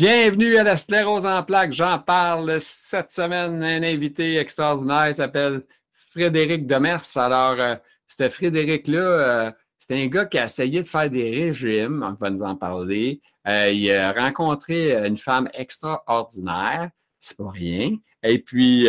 [0.00, 1.74] Bienvenue à la sclérose en plaques.
[1.74, 3.62] J'en parle cette semaine.
[3.62, 5.62] Un invité extraordinaire s'appelle
[5.92, 7.04] Frédéric Demers.
[7.16, 7.74] Alors, euh,
[8.08, 12.02] ce Frédéric-là, euh, c'est un gars qui a essayé de faire des régimes.
[12.02, 13.20] On va nous en parler.
[13.46, 16.88] Euh, il a rencontré une femme extraordinaire.
[17.18, 17.94] C'est pas rien.
[18.22, 18.88] Et puis,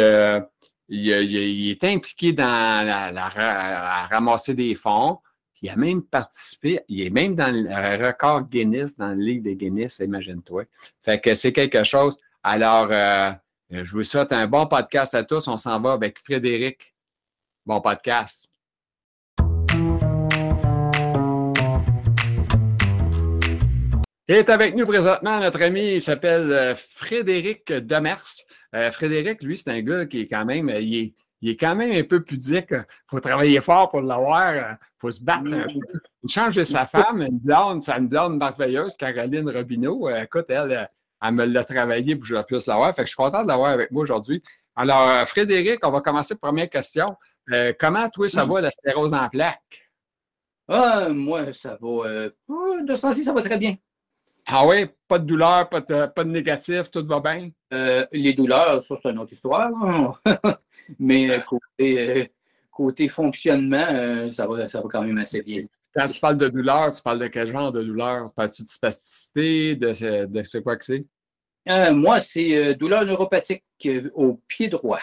[0.88, 5.19] il, est impliqué dans la, à ramasser des fonds.
[5.63, 9.52] Il a même participé, il est même dans le record Guinness, dans le livre de
[9.52, 10.63] Guinness, imagine-toi.
[11.03, 12.17] Fait que c'est quelque chose.
[12.41, 13.31] Alors, euh,
[13.69, 15.47] je vous souhaite un bon podcast à tous.
[15.47, 16.95] On s'en va avec Frédéric.
[17.63, 18.49] Bon podcast.
[24.27, 28.23] Il est avec nous présentement, notre ami, il s'appelle euh, Frédéric Demers.
[28.73, 31.75] Euh, Frédéric, lui, c'est un gars qui est quand même, il est, il est quand
[31.75, 32.72] même un peu pudique.
[32.72, 34.53] Il faut travailler fort pour l'avoir.
[34.53, 36.00] Il faut se battre un peu.
[36.23, 40.08] Il change de sa femme, une blonde, c'est une blonde merveilleuse, Caroline Robineau.
[40.08, 40.88] Euh, écoute, elle,
[41.22, 42.95] elle me l'a travaillé pour que je puisse l'avoir.
[42.95, 44.44] Fait que je suis content de l'avoir avec moi aujourd'hui.
[44.75, 47.16] Alors, euh, Frédéric, on va commencer première question.
[47.52, 49.92] Euh, comment, toi, ça va, la stérose en plaques?
[50.67, 52.30] Ah, moi, ça va.
[52.83, 53.76] de sens ça va très bien.
[54.45, 57.50] Ah oui, pas de douleur, pas de, pas de négatif, tout va bien?
[57.73, 59.72] Euh, les douleurs, ça, c'est une autre histoire.
[61.00, 62.25] Mais euh, côté, euh,
[62.72, 65.64] côté fonctionnement, ça, va, ça va quand même assez bien.
[65.94, 68.33] Quand tu parles de douleur, tu parles de quel genre de douleur?
[68.33, 69.75] Parles-tu de spasticité?
[69.75, 71.05] De, de c'est quoi que c'est?
[71.94, 73.64] moi, c'est douleur neuropathique
[74.14, 75.02] au pied droit.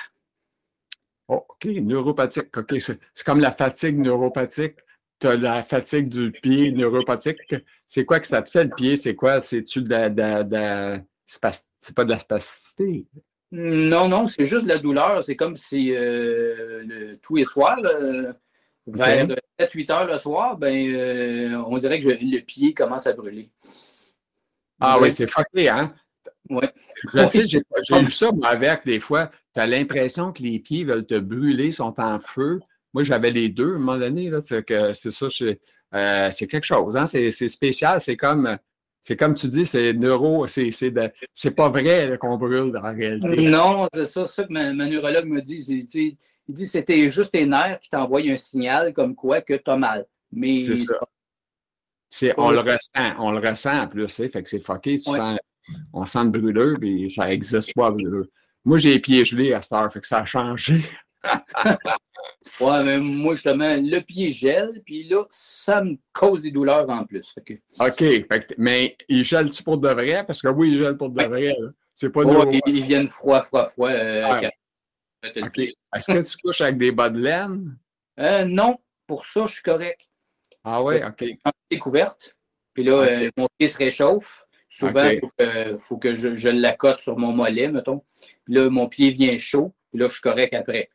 [1.29, 2.57] Oh, OK, neuropathique.
[2.57, 4.77] OK, c'est comme la fatigue neuropathique
[5.21, 7.55] tu as la fatigue du pied neuropathique.
[7.87, 8.97] C'est quoi que ça te fait le pied?
[8.97, 9.41] C'est quoi?
[9.41, 13.07] C'est-tu de, de, c'est pas de la spasticité?
[13.51, 15.25] Non, non, c'est juste de la douleur.
[15.25, 17.81] C'est comme si euh, tous les soirs,
[18.87, 19.27] vers
[19.59, 23.51] 7-8 heures le soir, ben, euh, on dirait que le pied commence à brûler.
[24.81, 25.95] Ah oui, c'est fucké, hein?
[26.51, 26.65] Oui.
[27.15, 29.31] Je sais, j'ai eu ça, moi, avec des fois.
[29.55, 32.61] Tu as l'impression que les pieds veulent te brûler, sont en feu.
[32.95, 34.31] Moi, j'avais les deux à un moment donné.
[34.41, 35.27] C'est ça,
[35.95, 36.97] euh, c'est quelque chose.
[36.97, 37.07] Hein?
[37.07, 38.01] C'est spécial.
[38.01, 38.59] C'est comme,
[39.19, 43.49] comme tu dis, c'est neuro, c'est pas vrai qu'on brûle dans la réalité.
[43.49, 45.65] Non, c'est ça, ça que ma, neurologue me dit.
[45.69, 46.17] Il dit,
[46.49, 49.77] il dit c'était juste tes nerfs qui t'envoient un signal comme quoi que tu as
[49.77, 50.07] mal.
[50.33, 50.99] Mais c'est ça.
[52.37, 55.01] on le ressent, on le ressent en plus, fait que c'est fucké,
[55.93, 58.25] on sent le brûleur, puis ça n'existe pas brûleur.
[58.65, 60.83] Moi, j'ai les pieds gelés à cette heure, fait que ça a changé.
[62.61, 67.05] ouais, mais moi, justement, le pied gèle, puis là, ça me cause des douleurs en
[67.05, 67.35] plus.
[67.81, 68.03] OK.
[68.59, 70.25] mais il gèle-tu pour de vrai?
[70.27, 71.55] Parce que oui, il gèle pour de vrai.
[71.95, 72.23] C'est pas
[72.67, 73.91] ils, viennent froid, froid, froid.
[73.91, 74.49] Euh,
[75.25, 77.77] Est-ce que tu couches avec des bas de laine?
[78.21, 78.77] Euh, non,
[79.07, 80.01] pour ça, je suis correct.
[80.63, 81.25] Ah oui, OK.
[81.45, 82.37] Quand couverte,
[82.73, 84.45] puis là, euh, mon pied se réchauffe.
[84.69, 88.05] Souvent, il faut que, je, je l'accote sur mon mollet, mettons.
[88.45, 90.91] Puis là, mon pied vient chaud, puis là, je suis correct après.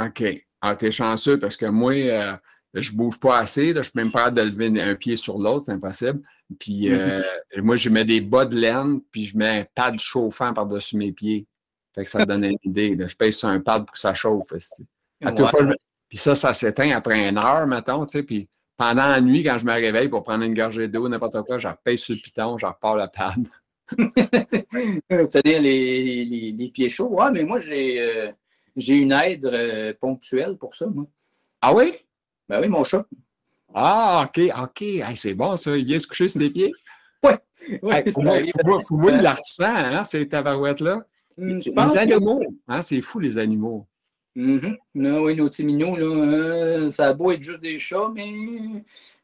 [0.00, 0.24] OK.
[0.60, 2.36] Ah, t'es chanceux parce que moi, euh,
[2.74, 3.72] je bouge pas assez.
[3.72, 6.20] Là, je peux même pas de lever un pied sur l'autre, c'est impossible.
[6.58, 7.22] Puis euh,
[7.56, 11.12] moi, je mets des bas de laine, puis je mets un pad chauffant par-dessus mes
[11.12, 11.46] pieds.
[11.94, 12.96] Fait que ça donne une idée.
[12.98, 14.46] Je pèse sur un pad pour que ça chauffe.
[16.08, 19.58] puis ça, ça s'éteint après une heure, mettons, tu sais, puis pendant la nuit, quand
[19.58, 22.56] je me réveille pour prendre une gorgée d'eau, n'importe quoi, je repèse sur le piton,
[22.56, 23.48] je repars le pad.
[25.10, 27.08] C'est-à-dire les, les, les, pieds chauds.
[27.08, 28.00] Ouais, mais moi, j'ai.
[28.00, 28.32] Euh,
[28.78, 31.06] j'ai une aide euh, ponctuelle pour ça, moi.
[31.60, 31.94] Ah oui?
[32.48, 33.04] Ben oui, mon chat.
[33.74, 34.84] Ah, OK, OK.
[35.16, 35.76] c'est bon, ça.
[35.76, 36.72] Il vient se coucher sur les pieds?
[37.22, 37.32] Oui.
[37.82, 41.04] Ouais, faut, moi, il la ressent, hein, ces tabarouettes-là.
[41.36, 43.84] Hmm, les animaux, hein, c'est fou, les animaux.
[44.38, 48.08] Mm non, oui, nos petits mignons, là, euh, ça a beau être juste des chats,
[48.14, 48.28] mais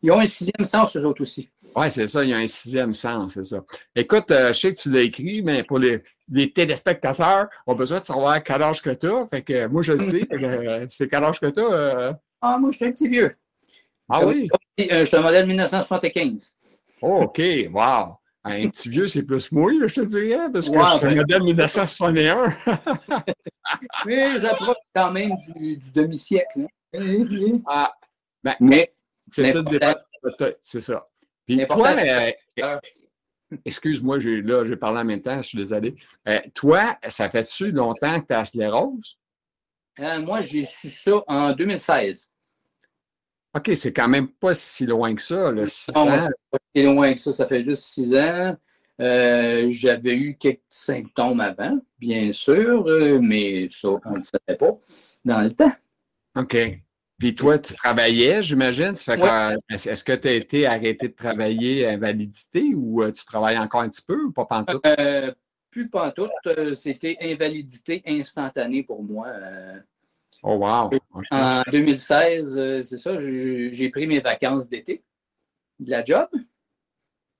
[0.02, 1.48] ils ont un sixième sens, eux autres aussi.
[1.76, 3.62] Oui, c'est ça, ils ont un sixième sens, c'est ça.
[3.94, 6.02] Écoute, euh, je sais que tu l'as écrit, mais pour les,
[6.52, 9.26] téléspectateurs, on a besoin de savoir quel âge que tu as.
[9.28, 10.26] Fait que moi, je le sais.
[10.34, 12.18] Euh, c'est quel âge que tu as?
[12.40, 13.36] Ah, moi, je suis un petit vieux.
[14.08, 14.48] Ah oui?
[14.76, 16.52] Je suis un modèle 1975.
[17.02, 17.40] Oh, OK,
[17.72, 18.16] wow.
[18.46, 21.42] Un petit vieux, c'est plus mouille, je te dirais, parce que je suis un modèle
[21.42, 22.54] 1961.
[24.06, 26.66] Mais j'approche quand même du, demi-siècle.
[26.94, 27.58] Hein.
[27.66, 27.90] Ah,
[28.42, 28.92] ben, mais
[29.22, 29.64] c'est tout
[30.60, 31.08] C'est ça.
[31.46, 32.78] Puis toi, euh,
[33.64, 35.94] excuse-moi, là, j'ai parlé en même temps, je suis désolé.
[36.28, 39.18] Euh, toi, ça fait-tu longtemps que tu as la sclérose?
[40.00, 42.28] Euh, moi, j'ai su ça en 2016.
[43.56, 45.52] OK, c'est quand même pas si loin que ça.
[45.52, 45.62] Là,
[45.94, 46.28] non, ans.
[46.50, 47.32] pas si loin que ça.
[47.32, 48.56] Ça fait juste six ans.
[49.00, 54.58] Euh, j'avais eu quelques symptômes avant, bien sûr, euh, mais ça, on ne le savait
[54.58, 54.78] pas
[55.24, 55.72] dans le temps.
[56.36, 56.56] OK.
[57.18, 58.92] Puis toi, tu travaillais, j'imagine?
[58.92, 63.88] Est-ce que tu as été arrêté de travailler invalidité ou euh, tu travailles encore un
[63.88, 64.84] petit peu ou pas pantoute?
[64.86, 65.32] Euh,
[65.70, 66.30] plus pantoute.
[66.74, 69.28] C'était invalidité instantanée pour moi.
[70.44, 70.90] Oh wow!
[71.30, 75.02] En 2016, c'est ça, j'ai pris mes vacances d'été
[75.80, 76.28] de la job,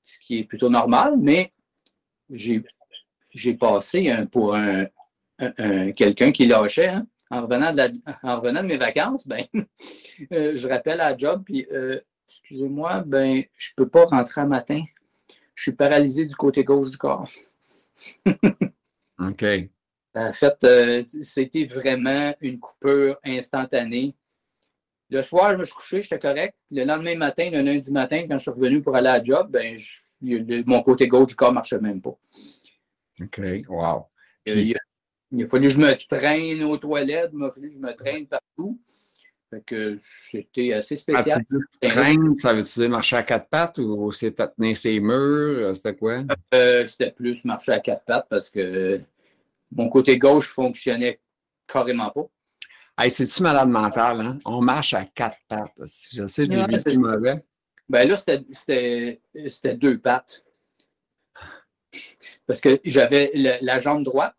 [0.02, 1.52] ce qui est plutôt normal, mais
[2.30, 2.62] j'ai
[3.58, 4.86] passé pour un,
[5.92, 6.88] quelqu'un qui lâchait.
[6.88, 9.44] Hein en revenant de, mes vacances, ben,
[10.32, 14.40] euh, je rappelle à la job, puis euh, excusez-moi, ben, je ne peux pas rentrer
[14.40, 14.82] un matin.
[15.54, 17.28] Je suis paralysé du côté gauche du corps.
[19.18, 19.44] OK.
[20.14, 24.14] En fait, euh, c'était vraiment une coupure instantanée.
[25.10, 26.54] Le soir, je me suis couché, j'étais correct.
[26.70, 29.50] Le lendemain matin, le lundi matin, quand je suis revenu pour aller à la job,
[29.50, 29.76] ben,
[30.66, 32.16] mon côté gauche du corps ne marchait même pas.
[33.20, 34.06] OK, wow.
[34.46, 34.76] Il
[35.42, 38.26] a fallu que je me traîne aux toilettes, il a fallu que je me traîne
[38.26, 38.80] partout.
[39.50, 41.44] Fait que c'était assez spécial.
[41.82, 45.68] Ah, traîne, ça veut dire marcher à quatre pattes ou c'était tenir ses murs?
[45.68, 46.22] Euh, c'était quoi?
[46.54, 49.00] Euh, c'était plus marcher à quatre pattes parce que
[49.74, 51.20] mon côté gauche fonctionnait
[51.66, 52.26] carrément pas.
[52.96, 54.38] Hey, C'est-tu malade mental, hein?
[54.44, 55.72] On marche à quatre pattes.
[56.12, 57.44] Je sais, je l'ai mauvais.
[57.88, 59.20] Ben là, c'était
[59.74, 60.44] deux pattes.
[62.46, 64.34] Parce que j'avais la jambe droite,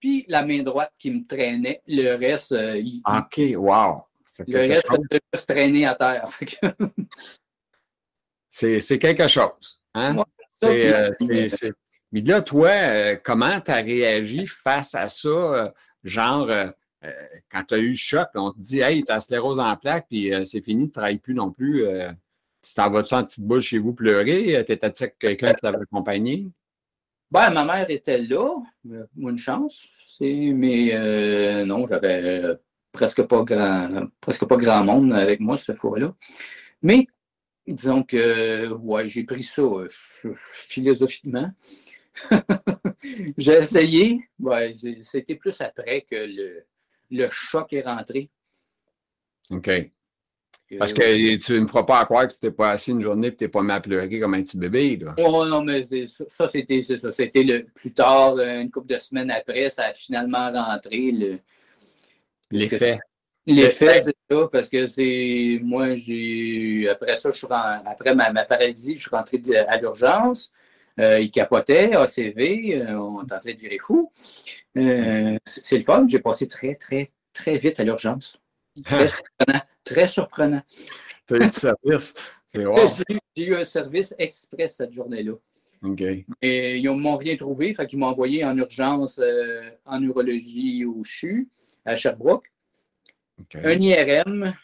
[0.00, 1.82] puis la main droite qui me traînait.
[1.86, 4.04] Le reste, euh, OK, wow.
[4.46, 6.28] Le reste, de se traîner à terre.
[8.50, 9.80] c'est quelque chose.
[9.94, 10.22] Hein?
[10.64, 11.10] Euh,
[12.14, 15.74] mais là, toi, euh, comment tu as réagi face à ça?
[16.02, 16.50] genre,
[17.50, 20.06] quand tu as eu le choc, on te dit, hey, tu as sclérose en plaques,
[20.08, 21.84] puis c'est fini, tu ne travailles plus non plus.
[22.62, 24.64] tu t'en vas-tu en petite boule chez vous pleurer?
[24.66, 26.48] T'étais avec quelqu'un qui t'avait accompagné?
[27.30, 28.50] Ben, ma mère était là,
[29.16, 29.88] une chance
[30.20, 32.56] mais euh, non, j'avais euh,
[32.92, 36.14] presque pas grand presque pas grand monde avec moi cette fois-là.
[36.82, 37.06] Mais
[37.66, 39.88] disons que ouais, j'ai pris ça euh,
[40.52, 41.50] philosophiquement.
[43.38, 44.28] j'ai essayé.
[44.38, 44.72] Ouais,
[45.02, 46.64] c'était plus après que le,
[47.10, 48.30] le choc est rentré.
[49.50, 49.70] OK.
[50.78, 53.28] Parce que tu ne me feras pas croire que tu n'étais pas assis une journée
[53.28, 54.96] et que tu n'es pas mis à pleurer comme un petit bébé.
[54.96, 55.14] Là.
[55.18, 57.12] Oh non, mais ça, c'était ça.
[57.12, 61.40] C'était le plus tard, euh, une couple de semaines après, ça a finalement rentré.
[62.50, 62.98] L'effet.
[63.46, 65.60] L'effet, c'est ça, parce que c'est.
[65.62, 66.88] Moi, j'ai.
[66.88, 70.50] Après ça, je suis après ma, paralysie, je suis rentré à l'urgence.
[71.00, 74.12] Euh, il capotait, ACV, euh, on est en train de virer fou.
[74.74, 78.38] c'est le fun, j'ai passé très, très, très vite à l'urgence.
[78.84, 79.06] Très
[79.84, 80.62] Très surprenant.
[81.26, 82.14] Tu as eu du service.
[82.46, 82.64] C'est
[83.36, 85.34] J'ai eu un service express cette journée-là.
[85.82, 86.02] OK.
[86.40, 91.02] Et ils m'ont rien trouvé, fait qu'ils m'ont envoyé en urgence euh, en neurologie au
[91.04, 91.48] CHU
[91.84, 92.50] à Sherbrooke.
[93.54, 94.54] Un IRM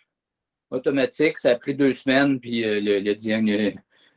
[0.71, 3.15] automatique, ça a pris deux semaines, puis euh, le, le,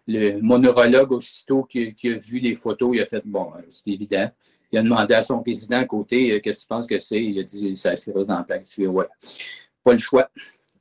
[0.07, 4.29] le, mon aussitôt qui, a vu les photos, il a fait bon, euh, c'est évident.
[4.71, 7.23] Il a demandé à son président à côté qu'est-ce que tu penses que c'est?
[7.23, 8.63] Il a dit ça se en plaque.
[8.77, 9.07] Il a dit ouais,
[9.83, 10.29] pas le choix.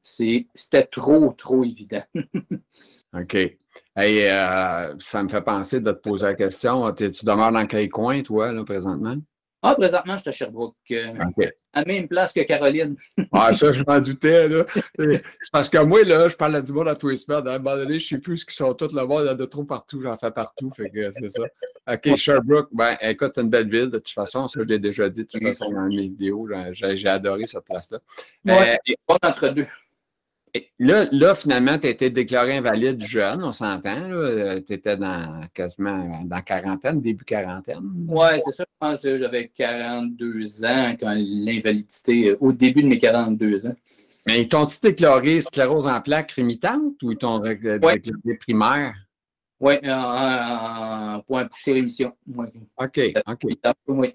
[0.02, 2.02] C'était trop, trop évident.
[3.14, 3.34] OK.
[3.94, 6.90] Hey, euh, ça me fait penser de te poser la question.
[6.92, 9.16] Tu demeures dans quel coin, toi, là, présentement?
[9.64, 10.74] Ah, présentement, je suis à Sherbrooke.
[10.90, 11.14] Euh,
[11.72, 12.96] à la même place que Caroline.
[13.32, 14.48] ah, ça, je m'en doutais.
[14.48, 14.64] Là.
[14.98, 17.46] C'est parce que moi, là, je parle du monde à tous les semaines.
[17.46, 19.22] À un moment donné, je ne sais plus ce qu'ils sont tous le monde.
[19.24, 20.00] Il y en a trop partout.
[20.00, 20.70] J'en fais partout.
[20.76, 21.42] Fait que c'est ça.
[21.92, 23.88] OK, Sherbrooke, ben, écoute, une belle ville.
[23.88, 26.48] De toute façon, ça, je l'ai déjà dit de toute façon dans mes vidéos.
[26.72, 27.98] J'ai adoré cette place-là.
[28.44, 29.66] Ouais, euh, entre deux.
[30.78, 34.10] Là, là, finalement, tu as été déclaré invalide jeune, on s'entend.
[34.66, 38.06] Tu étais dans, quasiment dans quarantaine, début quarantaine.
[38.06, 38.64] Oui, c'est ça.
[38.68, 43.76] Je pense que j'avais 42 ans quand l'invalidité, au début de mes 42 ans.
[44.26, 48.00] Mais ils t'ont-ils déclaré sclérose en plaques rémitante ou ils t'ont déclaré
[48.38, 48.94] primaire?
[49.58, 52.12] Oui, en, point pousser rémission.
[52.76, 53.46] OK, OK.
[53.86, 54.14] Oui.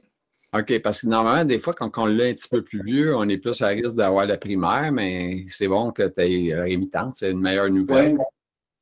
[0.54, 3.28] OK, parce que normalement, des fois, quand on l'est un petit peu plus vieux, on
[3.28, 7.32] est plus à risque d'avoir la primaire, mais c'est bon que tu aies rémitante, c'est
[7.32, 8.18] une meilleure nouvelle.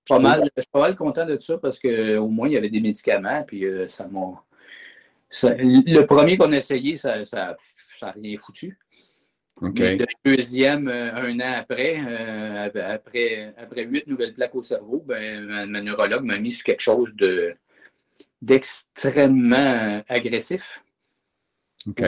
[0.08, 2.70] Pas mal, je suis pas mal content de ça parce qu'au moins, il y avait
[2.70, 4.44] des médicaments, puis euh, ça m'a.
[5.42, 7.58] Le premier qu'on a essayé, ça n'a ça,
[8.12, 8.78] rien foutu.
[9.60, 15.66] Le deuxième, euh, un an après, euh, après, après huit nouvelles plaques au cerveau, ben,
[15.66, 17.12] ma, neurologue m'a mis sur quelque chose
[18.42, 20.85] d'extrêmement agressif.
[21.88, 22.04] OK.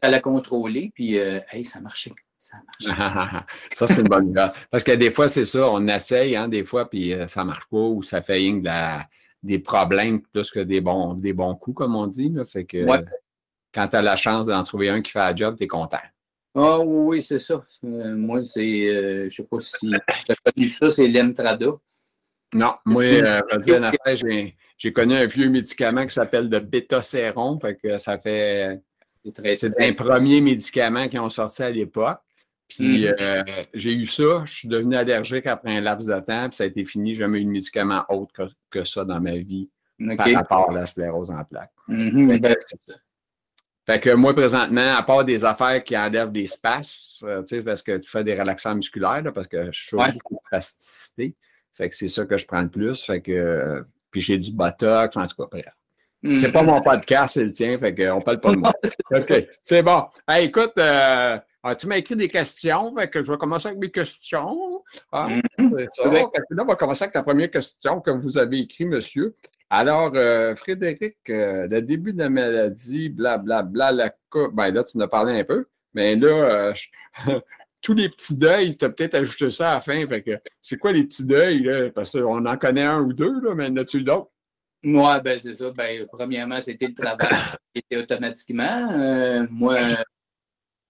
[0.00, 2.12] À la contrôler, puis euh, ça marchait.
[2.38, 3.46] Ça marche.
[3.72, 4.52] ça, c'est une bonne nouvelle.
[4.70, 7.48] Parce que des fois, c'est ça, on essaye, hein, des fois, puis euh, ça ne
[7.48, 9.02] marche pas ou ça fait de
[9.42, 12.30] des problèmes plus que des bons, des bons coups, comme on dit.
[12.30, 12.44] Là.
[12.44, 12.78] Fait que
[13.74, 15.98] quand tu as la chance d'en trouver un qui fait la job, tu es content.
[16.54, 17.64] Ah oui, c'est ça.
[17.84, 18.60] Euh, moi, c'est.
[18.60, 21.72] je ne sais pas si tu as connu ça, c'est l'Emtrada.
[22.54, 23.40] Non, moi, euh,
[24.76, 27.58] j'ai connu un vieux médicament qui s'appelle le bêta-séron.
[27.58, 28.80] Fait que ça fait.
[29.56, 32.20] C'est un premier médicament qui ont sorti à l'époque.
[32.68, 33.14] Puis mm.
[33.20, 33.42] euh,
[33.74, 36.66] j'ai eu ça, je suis devenu allergique après un laps de temps, puis ça a
[36.66, 37.14] été fini.
[37.14, 39.70] J'ai jamais eu de médicament autre que, ça dans ma vie
[40.16, 41.72] par rapport à la sclérose en plaques.
[41.88, 42.56] Mm-hmm.
[43.86, 47.98] fait, que, moi, présentement, à part des affaires qui enlèvent des spasmes, euh, parce que
[47.98, 51.36] tu fais des relaxants musculaires, parce que je suis beaucoup de plasticité.
[51.74, 53.02] Fait que c'est ça que je prends le plus.
[53.04, 55.74] Fait que, puis j'ai du botox, en tout cas, bref.
[56.36, 56.66] C'est pas mm.
[56.66, 58.72] mon podcast, c'est le tien, fait qu'on parle pas de moi.
[59.10, 60.04] OK, c'est bon.
[60.38, 61.38] écoute, euh,
[61.78, 64.82] tu m'as écrit des questions, fait que je vais commencer avec mes questions.
[65.10, 65.70] Ah, mm.
[65.90, 66.12] ça.
[66.12, 66.22] Là,
[66.58, 69.34] on va commencer avec ta première question que vous avez écrite, monsieur.
[69.68, 74.84] Alors, euh, Frédéric, euh, le début de la maladie, blablabla, bla, bla, la ben là,
[74.84, 75.64] tu en as parlé un peu,
[75.94, 76.72] mais là,
[77.82, 80.06] tous les petits deuils, tu as peut-être ajouté ça à la fin.
[80.06, 81.62] Fait que c'est quoi les petits deuils?
[81.62, 81.90] Là?
[81.90, 84.31] Parce qu'on en connaît un ou deux, là, mais en a-tu d'autres?
[84.84, 85.70] Moi, ben c'est ça.
[85.70, 87.28] Ben, premièrement, c'était le travail
[87.72, 88.90] qui était automatiquement.
[88.90, 89.76] Euh, moi,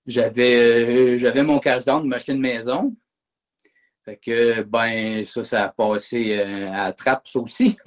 [0.06, 2.94] j'avais, j'avais mon cash down de m'acheter une maison.
[4.04, 7.76] Fait que, ben, ça, ça a passé euh, à trappe, ça aussi.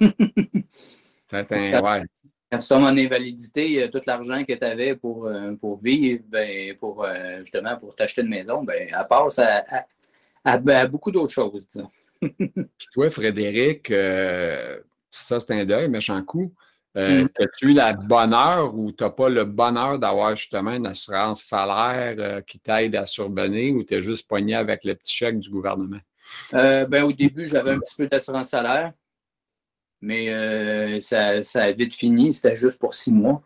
[1.32, 1.44] Ouais.
[1.48, 6.76] Quand tu tombes en invalidité, euh, tout l'argent que tu avais pour, pour vivre, ben,
[6.76, 7.04] pour
[7.40, 11.88] justement pour t'acheter une maison, ben, elle passe à, beaucoup d'autres choses, disons.
[12.20, 13.92] Puis toi, Frédéric,
[15.10, 16.52] ça, c'est un deuil, méchant coup.
[16.96, 17.28] Euh, mm.
[17.40, 22.16] As-tu eu la bonheur ou tu n'as pas le bonheur d'avoir justement une assurance salaire
[22.18, 25.50] euh, qui t'aide à survenir ou tu es juste poigné avec le petit chèque du
[25.50, 26.00] gouvernement?
[26.54, 28.92] Euh, ben, au début, j'avais un petit peu d'assurance salaire,
[30.00, 32.32] mais ça, ça, a vite fini.
[32.32, 33.42] C'était juste pour six mois.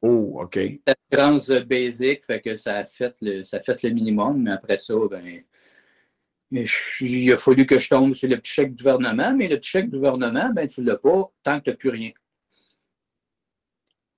[0.00, 0.58] Oh, OK.
[0.86, 4.78] L'assurance basique, fait que ça a fait le, ça a fait le minimum, mais après
[4.78, 5.42] ça, ben,
[7.00, 9.70] il a fallu que je tombe sur le petit chèque du gouvernement, mais le petit
[9.70, 12.10] chèque du gouvernement, ben, tu ne l'as pas tant que tu n'as plus rien.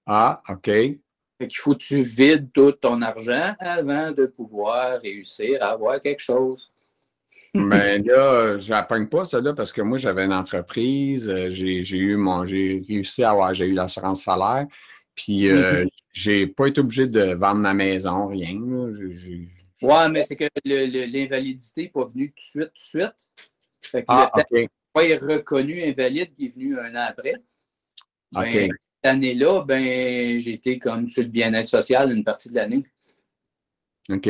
[0.07, 0.67] Ah, OK.
[0.67, 6.01] Fait qu'il faut que tu vides tout ton argent avant de pouvoir réussir à avoir
[6.03, 6.73] quelque chose.
[7.55, 11.97] Mais là, je n'apprends pas ça là parce que moi, j'avais une entreprise, euh, j'ai
[11.97, 14.67] eu mon, j'ai réussi à avoir, j'ai eu l'assurance salaire,
[15.15, 18.59] puis euh, j'ai pas été obligé de vendre ma maison, rien.
[19.83, 23.15] Oui, mais c'est que l'invalidité n'est pas venue tout de suite, tout de suite.
[23.83, 27.35] Fait que ah, le pas reconnu invalide qui est venu un an après.
[28.33, 28.71] Ben, cette
[29.03, 32.85] année-là, ben, j'ai été comme sur le bien-être social une partie de l'année.
[34.11, 34.29] OK.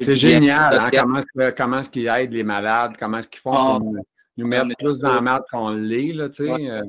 [0.00, 1.20] C'est génial, hein, comment,
[1.56, 3.94] comment est-ce qu'ils aident les malades, comment est-ce qu'ils font ah, pour
[4.36, 6.50] nous, mettre plus dans la merde qu'on l'est, là, tu sais.
[6.50, 6.82] Euh.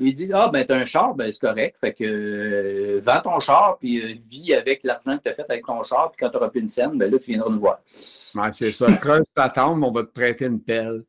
[0.00, 1.76] Ils disent Ah, ben, t'as un char, ben, c'est correct.
[1.80, 5.46] Fait que euh, vends ton char, puis euh, vis avec l'argent que tu as fait
[5.48, 7.60] avec ton char, puis quand tu n'auras plus une scène, ben là, tu viendras nous
[7.60, 7.80] voir.
[8.34, 8.92] Ouais, c'est ça.
[8.92, 11.04] Creuse ta tombe, on va te prêter une pelle.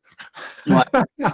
[0.66, 1.00] Ouais.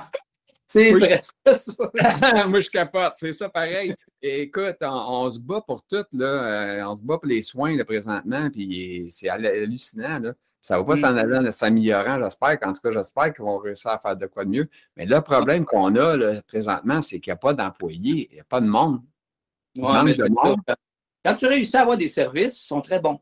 [0.67, 2.47] c'est vrai, ça.
[2.47, 3.15] Moi, je capote.
[3.17, 3.95] C'est ça, pareil.
[4.21, 6.27] écoute, on, se bat pour tout, là.
[6.27, 10.33] Euh, on se bat pour les soins, là, présentement, puis c'est hallucinant, là.
[10.67, 12.59] Ça ne va pas s'en aller en s'améliorant, j'espère.
[12.63, 14.69] En tout cas, j'espère qu'ils vont réussir à faire de quoi de mieux.
[14.97, 18.41] Mais le problème qu'on a là, présentement, c'est qu'il n'y a pas d'employés, il n'y
[18.41, 19.01] a pas de monde.
[21.25, 23.21] Quand tu réussis à avoir des services, ils sont très bons.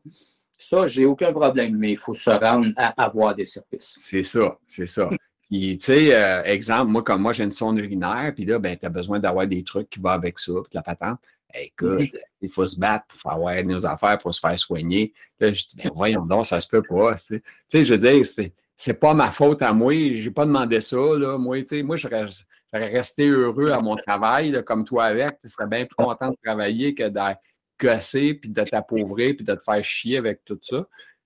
[0.57, 3.93] Ça, j'ai aucun problème, mais il faut se rendre à avoir des services.
[3.95, 5.07] C'est ça, c'est ça.
[5.43, 8.75] Puis, tu sais, euh, exemple, moi, comme moi, j'ai une sonde urinaire, puis là, ben,
[8.75, 11.19] tu as besoin d'avoir des trucs qui vont avec ça, puis la patente
[11.61, 12.09] écoute,
[12.41, 15.13] il faut se battre pour avoir nos affaires, pour se faire soigner.
[15.39, 17.15] Là, je dis, ben voyons donc, ça se peut pas.
[17.15, 18.25] Tu sais, je veux dire,
[18.75, 19.93] c'est pas ma faute à moi.
[20.13, 20.97] J'ai pas demandé ça.
[20.97, 21.37] Là.
[21.37, 22.27] Moi, tu sais, moi, j'aurais
[22.73, 25.39] resté heureux à mon travail, comme toi avec.
[25.41, 27.19] Tu serais bien plus content de travailler que de
[27.77, 30.85] casser, puis de t'appauvrir, puis de te faire chier avec tout ça.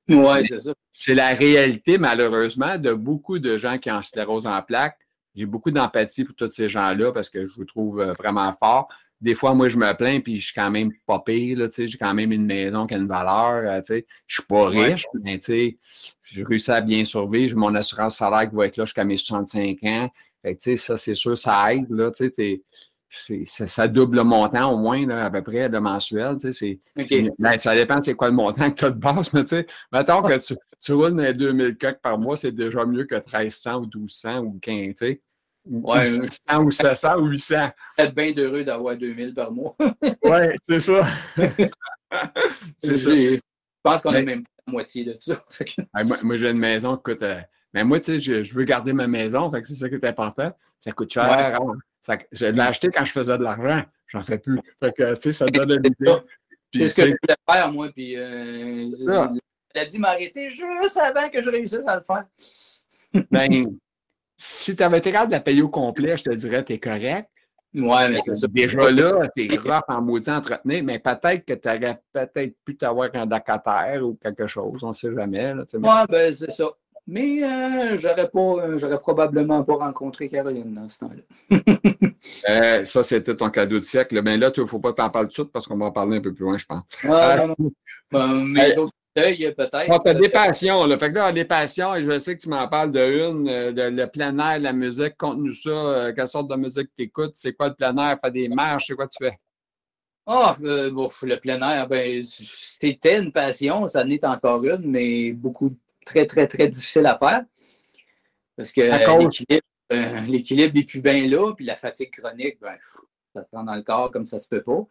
[0.09, 0.73] Oui, c'est ça.
[0.91, 4.97] C'est la réalité, malheureusement, de beaucoup de gens qui ont sclérose en plaques.
[5.35, 8.89] J'ai beaucoup d'empathie pour tous ces gens-là parce que je vous trouve euh, vraiment fort
[9.21, 12.13] des fois, moi, je me plains, puis je suis quand même pas pire, j'ai quand
[12.13, 14.05] même une maison qui a une valeur, euh, sais.
[14.27, 15.77] je suis pas riche, mais tu sais,
[16.23, 19.17] j'ai réussi à bien survivre, j'ai mon assurance salaire qui va être là jusqu'à mes
[19.17, 20.09] 65 ans,
[20.41, 22.31] fait sais, ça, c'est sûr, ça aide, là, tu
[23.09, 26.79] sais, ça double le montant au moins, là, à peu près, de mensuel, tu sais,
[26.95, 29.65] ben, ça dépend c'est quoi le montant que tu as de base, mais tu sais,
[29.91, 33.75] mettons que tu, tu roules dans 2000 coques par mois, c'est déjà mieux que 1300
[33.75, 35.21] ou 1200 ou 15, tu sais.
[35.69, 37.69] Ouais, 600 ou 700 ou 800.
[37.97, 39.75] Être bien heureux d'avoir 2000 par mois.
[40.23, 41.07] oui, c'est ça.
[42.77, 43.11] c'est ça.
[43.11, 43.39] Je
[43.83, 45.43] pense qu'on est même pas la moitié de ça.
[46.23, 47.21] moi, j'ai une maison qui coûte.
[47.21, 47.39] Euh,
[47.73, 50.05] mais moi, tu sais, je, veux garder ma maison, fait que c'est ça qui est
[50.05, 50.51] important.
[50.79, 51.23] Ça coûte cher.
[51.23, 52.17] Hein.
[52.31, 53.83] je l'ai acheté quand je faisais de l'argent.
[54.07, 54.59] J'en fais plus.
[54.79, 56.15] Fait que, tu sais, ça donne une idée.
[56.73, 57.89] C'est ce que je voulais faire, moi.
[57.93, 58.89] Puis, euh,
[59.75, 62.25] a dit m'arrêter juste avant que je réussisse à le faire.
[63.29, 63.77] ben,
[64.41, 66.79] si tu avais été capable de la payer au complet, je te dirais, tu es
[66.79, 67.29] correct.
[67.75, 68.47] Ouais, mais c'est ça.
[68.47, 73.09] Déjà là, t'es rough en maudit entretenir, mais peut-être que tu aurais peut-être pu t'avoir
[73.13, 75.53] un locataire ou quelque chose, on ne sait jamais.
[75.53, 76.69] Là, ouais, ben c'est ça.
[77.05, 81.59] Mais euh, j'aurais pas, j'aurais probablement pas rencontré Caroline dans ce temps-là.
[82.49, 84.15] Euh, ça, c'était ton cadeau de siècle.
[84.15, 85.85] Mais ben là, il ne faut pas t'en parler tout de suite parce qu'on va
[85.85, 86.83] en parler un peu plus loin, je pense.
[87.05, 87.71] Ah, non, non.
[88.11, 90.03] Ben, mes autres deuils, peut-être.
[90.03, 90.85] tu as des passions.
[90.85, 90.97] Là.
[90.97, 93.71] Fait que là, des passions, et je sais que tu m'en parles de une, euh,
[93.71, 95.17] de, le plein air, la musique.
[95.17, 96.11] Conte-nous ça.
[96.15, 97.33] quelle sorte de musique tu écoutes?
[97.35, 98.17] C'est quoi le plein air?
[98.21, 98.87] Faire des marches?
[98.87, 99.37] C'est quoi tu fais?
[100.31, 105.75] Ah, bon, le plein air, ben, c'était une passion, ça n'est encore une, mais beaucoup
[106.05, 107.45] très, très, très difficile à faire.
[108.55, 112.75] Parce que euh, l'équilibre n'est plus bien là, puis la fatigue chronique, ben,
[113.33, 114.85] ça prend dans le corps comme ça se peut pas.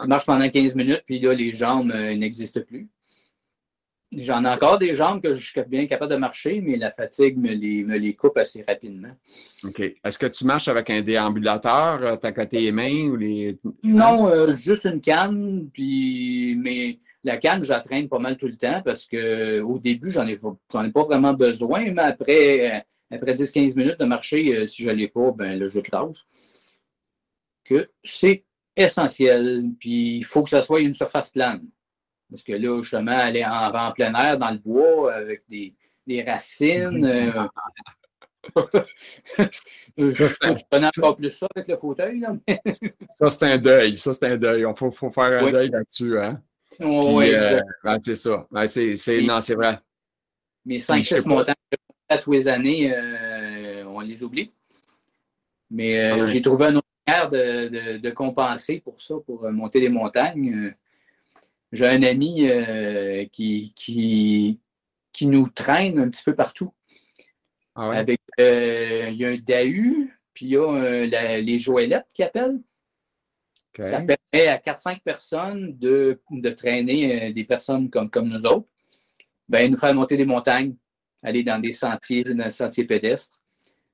[0.00, 2.88] Tu marches pendant 15 minutes, puis là, les jambes euh, n'existent plus.
[4.18, 7.38] J'en ai encore des jambes que je suis bien capable de marcher, mais la fatigue
[7.38, 9.12] me les, me les coupe assez rapidement.
[9.64, 9.80] OK.
[9.80, 13.58] Est-ce que tu marches avec un déambulateur, euh, t'as côté les mains ou les.
[13.82, 18.56] Non, juste une canne, puis mais la canne, je la traîne pas mal tout le
[18.56, 22.80] temps parce qu'au début, j'en ai, ai pas vraiment besoin, mais après, euh,
[23.10, 26.22] après 10-15 minutes de marcher, euh, si je ne l'ai pas, ben là, je crase.
[27.64, 28.44] Que c'est
[28.76, 29.64] essentiel.
[29.80, 31.62] Puis il faut que ça soit une surface plane.
[32.34, 35.72] Parce que là, justement, aller en, en plein air dans le bois avec des,
[36.24, 37.04] racines.
[37.04, 37.30] Euh,
[39.96, 42.18] je connais encore plus ça avec le fauteuil.
[42.18, 42.34] Là,
[43.08, 43.96] ça, c'est un deuil.
[43.98, 44.62] Ça, c'est un deuil.
[44.68, 46.18] Il faut, faut, faire un deuil là-dessus.
[46.18, 46.42] Hein?
[46.80, 48.48] oui, euh, ben, c'est ça.
[48.50, 49.78] Ben, c'est, non, c'est vrai.
[50.64, 51.54] Mes 5-6 montagnes
[52.08, 54.52] à tous les années, euh, on les oublie.
[55.70, 59.88] Mais euh, j'ai trouvé un autre manière de, de, compenser pour ça, pour monter des
[59.88, 60.74] montagnes.
[61.74, 62.48] J'ai un ami
[63.32, 64.60] qui, qui,
[65.12, 66.72] qui nous traîne un petit peu partout.
[67.74, 72.60] Ah Avec, il y a un DAU, puis il y a les joëlettes qui appellent.
[73.82, 78.68] Ça permet à 4-5 personnes de, de traîner euh, des personnes comme, comme nous autres,
[79.48, 80.76] ben, nous faire monter des montagnes,
[81.22, 83.40] aller dans des sentiers, dans des sentiers pédestres.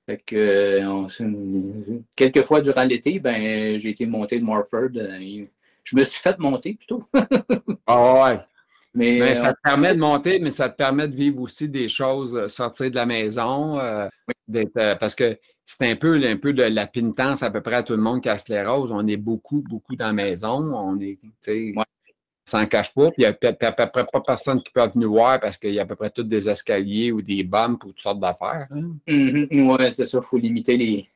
[0.07, 4.91] Fait que, euh, quelques fois durant l'été, ben, j'ai été monté de Morford.
[4.97, 5.47] Euh,
[5.85, 7.05] je me suis fait monter plutôt.
[7.87, 8.41] ah ouais.
[8.93, 12.49] Mais, ça te permet de monter, mais ça te permet de vivre aussi des choses,
[12.49, 13.79] sortir de la maison,
[14.99, 17.93] parce que c'est un peu, un peu de la pénitence à peu près à tout
[17.93, 18.91] le monde qui a les roses.
[18.91, 20.57] On est beaucoup, beaucoup dans la maison.
[20.75, 21.75] On est, ouais.
[22.45, 23.13] s'en cache pas.
[23.13, 25.73] Puis il n'y a à peu près pas personne qui peut venir voir parce qu'il
[25.73, 28.67] y a à peu près tous des escaliers ou des bumps ou toutes sortes d'affaires.
[28.73, 28.97] Hein.
[29.07, 29.71] Mm-hmm.
[29.71, 30.19] Oui, c'est ça.
[30.19, 31.09] Il faut limiter les,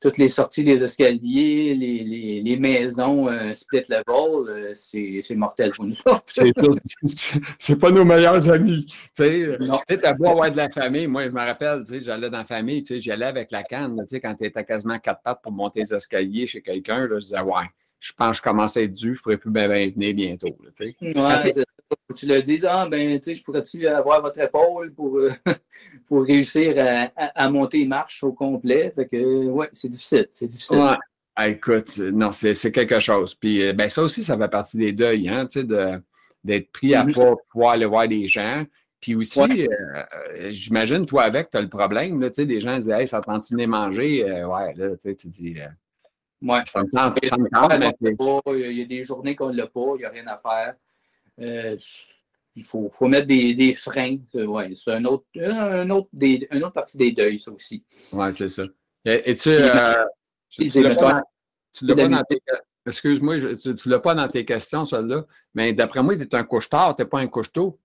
[0.00, 5.86] toutes les sorties des escaliers, les, les, maisons euh, split level, euh, c'est mortel pour
[5.86, 5.94] nous
[7.58, 8.86] C'est pas nos meilleurs amis.
[9.16, 9.56] Tu
[9.86, 11.06] sais, t'as beau avoir de la famille.
[11.06, 14.04] Moi, je me rappelle, j'allais dans la famille, j'y allais avec la canne.
[14.22, 17.66] Quand tu étais quasiment quatre pattes pour monter les escaliers chez quelqu'un, je disais, ouais,
[17.98, 20.56] je pense que je commence à être dû, je pourrais plus bien venir bientôt.
[20.80, 21.64] ouais, c'est
[22.14, 25.30] tu le dises, ah, ben, tu sais, je pourrais-tu avoir votre épaule pour, euh,
[26.08, 26.74] pour réussir
[27.16, 28.92] à, monter une marche au complet?
[28.94, 30.28] Fait que, ouais, c'est difficile.
[30.32, 30.78] C'est difficile.
[30.78, 30.96] Ouais.
[31.36, 33.34] Ah, écoute, non, c'est quelque chose.
[33.34, 35.66] Puis, euh, ben, ça aussi, ça fait partie des deuils, hein, tu sais,
[36.42, 37.14] d'être pris à ne mm-hmm.
[37.14, 38.64] pas pouvoir aller voir des gens.
[39.00, 42.76] Puis aussi, euh, j'imagine, toi, avec, tu as le problème, là, tu sais, des gens
[42.78, 44.24] disent, hey, ça tente de manger?
[44.24, 45.56] ouais, là, tu sais, tu dis.
[46.42, 46.60] ouais.
[46.66, 48.16] Ça me tente, ça me tente, mais
[48.58, 50.74] Il y a des journées qu'on ne l'a pas, il n'y a rien à faire.
[51.40, 51.76] Euh,
[52.54, 54.18] il faut, faut, mettre des, des freins.
[54.34, 57.84] Ouais, c'est un autre, un autre des, une autre partie des deuils, ça aussi.
[58.12, 58.64] Oui, c'est ça.
[59.04, 60.04] Et, tu, euh,
[60.50, 61.22] tu, tu l'as pas,
[61.82, 62.40] dans tes,
[62.84, 65.24] excuse-moi, tu ne l'as pas dans tes questions, celle-là,
[65.54, 67.78] mais d'après moi, tu es un couche-tard, tu n'es pas un couche-tôt.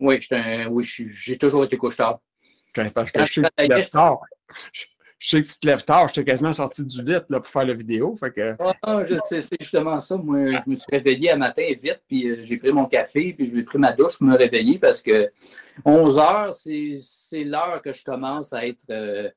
[0.00, 2.20] Oui, j'ai toujours été couche-tard.
[2.94, 4.84] Parce que je suis je
[5.20, 7.74] sais que tu te lèves tard, j'étais quasiment sorti du lit là, pour faire la
[7.74, 8.14] vidéo.
[8.14, 8.56] Fait que...
[9.24, 10.16] c'est justement ça.
[10.16, 13.44] Moi, je me suis réveillé à matin vite, puis euh, j'ai pris mon café, puis
[13.44, 15.30] je vais pris ma douche pour me réveiller parce que
[15.84, 19.28] 11 heures, c'est l'heure que je commence à être euh,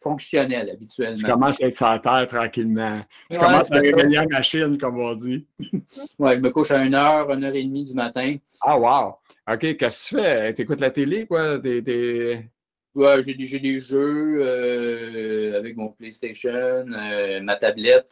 [0.00, 1.14] fonctionnel habituellement.
[1.14, 3.00] Tu commences à être sur la terre tranquillement.
[3.30, 5.46] Tu commences à réveiller la machine, comme on dit.
[5.60, 8.36] oui, je me couche à 1 heure, 1 heure et demie du matin.
[8.62, 9.16] Ah, wow!
[9.52, 10.54] OK, qu'est-ce que tu fais?
[10.54, 11.58] Tu écoutes la télé, quoi?
[12.96, 18.08] Ouais, j'ai des jeux euh, avec mon PlayStation, euh, ma tablette.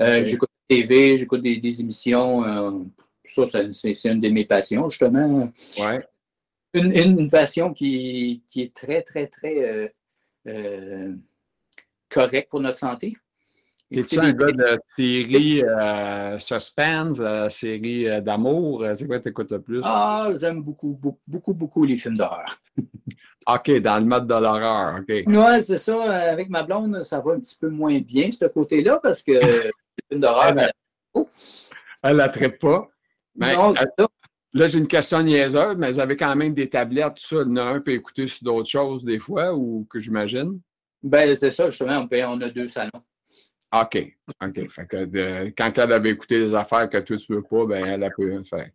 [0.00, 2.88] Euh, j'écoute la TV, j'écoute des, émissions.
[3.24, 5.52] ça, c'est une de mes passions, justement.
[5.80, 6.06] Ouais.
[6.72, 9.92] Une, passion qui, est très, très, très
[12.08, 13.16] correcte pour notre santé.
[13.90, 18.84] T'es-tu un gars de série euh, suspense, euh, série euh, d'amour?
[18.94, 19.80] C'est quoi tu écoutes le plus?
[19.82, 22.58] Ah, j'aime beaucoup, beaucoup, beaucoup, les films d'horreur.
[23.46, 25.24] OK, dans le mode de l'horreur, OK.
[25.26, 26.02] Oui, c'est ça.
[26.30, 29.70] Avec ma blonde, ça va un petit peu moins bien, ce côté-là, parce que les
[30.10, 30.54] films d'horreur,
[32.02, 32.88] elle ne la traite pas.
[33.36, 33.70] Mais, non,
[34.54, 37.42] Là, j'ai une question niaiseuse, mais vous avez quand même des tablettes, tout ça.
[37.42, 40.60] Un peut écouter sur d'autres choses des fois, ou que j'imagine?
[41.02, 43.02] Ben, c'est ça, justement, on, a deux salons.
[43.72, 44.16] OK.
[44.42, 44.70] OK.
[44.70, 47.84] Fait que quand elle avait écouté des affaires que toi, tu ne veux pas, ben,
[47.84, 48.70] elle a pu faire.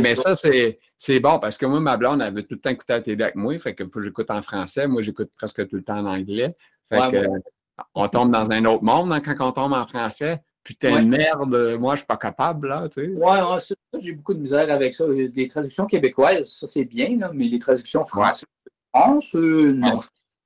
[0.00, 3.00] mais ça, c'est bon parce que moi, ma blonde avait tout le temps écouté la
[3.00, 3.56] télé avec moi.
[3.58, 4.86] Fait que j'écoute en français.
[4.86, 6.54] Moi, j'écoute presque tout le temps en anglais.
[6.92, 7.26] Fait que,
[7.94, 10.42] on tombe dans un autre monde hein, quand on tombe en français.
[10.62, 13.12] Putain de merde, moi, je suis pas capable, là, tu sais.
[13.12, 13.58] Ouais,
[14.00, 15.04] j'ai beaucoup de misère avec ça.
[15.06, 18.46] Les traductions québécoises, ça, c'est bien, là, mais les traductions françaises,
[19.34, 19.98] euh, non.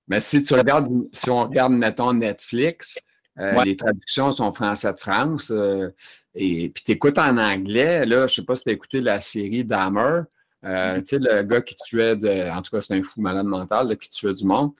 [0.07, 2.99] Mais si tu regardes, si on regarde, mettons, Netflix,
[3.39, 5.51] euh, les traductions sont français de France.
[5.51, 5.91] Euh,
[6.35, 9.21] et puis tu écoutes en anglais, là, je sais pas si tu as écouté la
[9.21, 10.23] série Dahmer.
[10.63, 10.99] Mm-hmm.
[11.03, 13.97] Tu sais, le gars qui tuait, de, en tout cas, c'est un fou malade mental,
[13.97, 14.73] qui tuait du monde.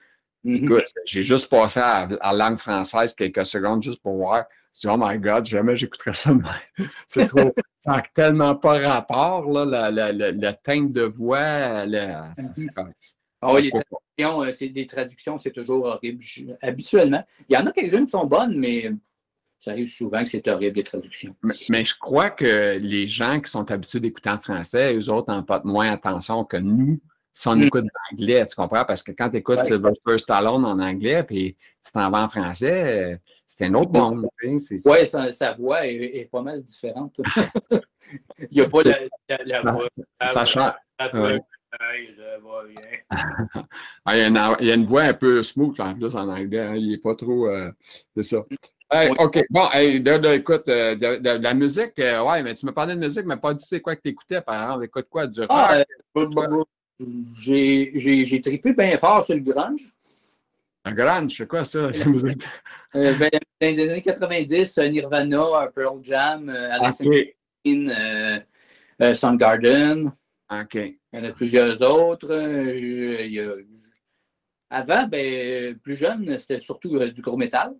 [0.45, 0.63] Mm-hmm.
[0.63, 4.45] Écoute, j'ai juste passé à, à, langue française quelques secondes juste pour voir.
[4.75, 6.31] Je dis, oh my God, jamais j'écouterais ça.
[7.07, 7.53] C'est trop.
[7.79, 11.85] ça n'a tellement pas rapport, là, la, teinte de voix.
[13.41, 16.23] Ah oui, les traductions, euh, c'est, traductions, c'est toujours horrible.
[16.61, 17.23] habituellement.
[17.47, 18.91] Il y en a quelques-unes qui sont bonnes, mais
[19.57, 21.35] ça arrive souvent que c'est horrible, les traductions.
[21.69, 25.43] Mais, je crois que les gens qui sont habitués d'écouter en français, eux autres en
[25.43, 26.99] portent moins attention que nous
[27.31, 27.63] si on mm.
[27.63, 28.83] écoute en anglais, tu comprends?
[28.83, 33.21] Parce que quand tu écoutes Sylvester Stallone en anglais, puis tu t'en vas en français,
[33.47, 34.27] c'est un autre monde.
[34.43, 37.15] Oui, sa, voix est, pas mal différente.
[38.51, 38.79] Il n'y a pas
[39.45, 39.87] la, voix.
[40.27, 40.73] Ça change.
[44.05, 44.21] Ah, il,
[44.65, 46.59] y a une, voix un peu smooth en plus en anglais.
[46.59, 46.75] Hein.
[46.75, 47.47] Il n'est pas trop.
[47.47, 47.71] Euh,
[48.15, 48.43] c'est ça.
[49.19, 49.43] OK.
[49.49, 53.53] Bon, écoute, euh, de, la musique, ouais, mais tu me parlais de musique, mais pas
[53.53, 54.85] dit c'est quoi que tu écoutais, par exemple.
[54.85, 55.83] Écoute quoi, du ah,
[56.15, 56.67] rock?
[57.37, 59.81] j'ai trippé bien fort sur le grunge.
[60.85, 61.79] Un grunge, c'est quoi ça?
[62.95, 67.35] euh, ben, dans les années 90, euh, Nirvana, Pearl Jam, euh, Alice okay.
[67.65, 68.39] in euh,
[69.01, 70.11] euh, Soundgarden.
[70.51, 70.75] OK.
[70.75, 72.33] Il y en a plusieurs autres.
[74.69, 77.75] Avant, ben, plus jeune, c'était surtout du gros métal.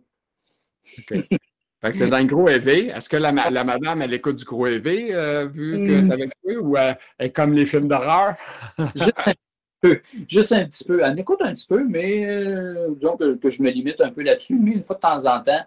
[1.00, 1.28] OK.
[1.82, 2.90] Fait que dans le gros EV.
[2.90, 6.30] Est-ce que la, la, madame, elle écoute du gros EV, euh, vu que tu avais
[6.44, 8.36] vu, ou elle est comme les films d'horreur?
[8.96, 9.34] Juste un
[9.80, 10.02] peu.
[10.28, 11.02] Juste un petit peu.
[11.02, 14.60] Elle écoute un petit peu, mais euh, disons que, je me limite un peu là-dessus.
[14.60, 15.66] Mais une fois de temps en temps,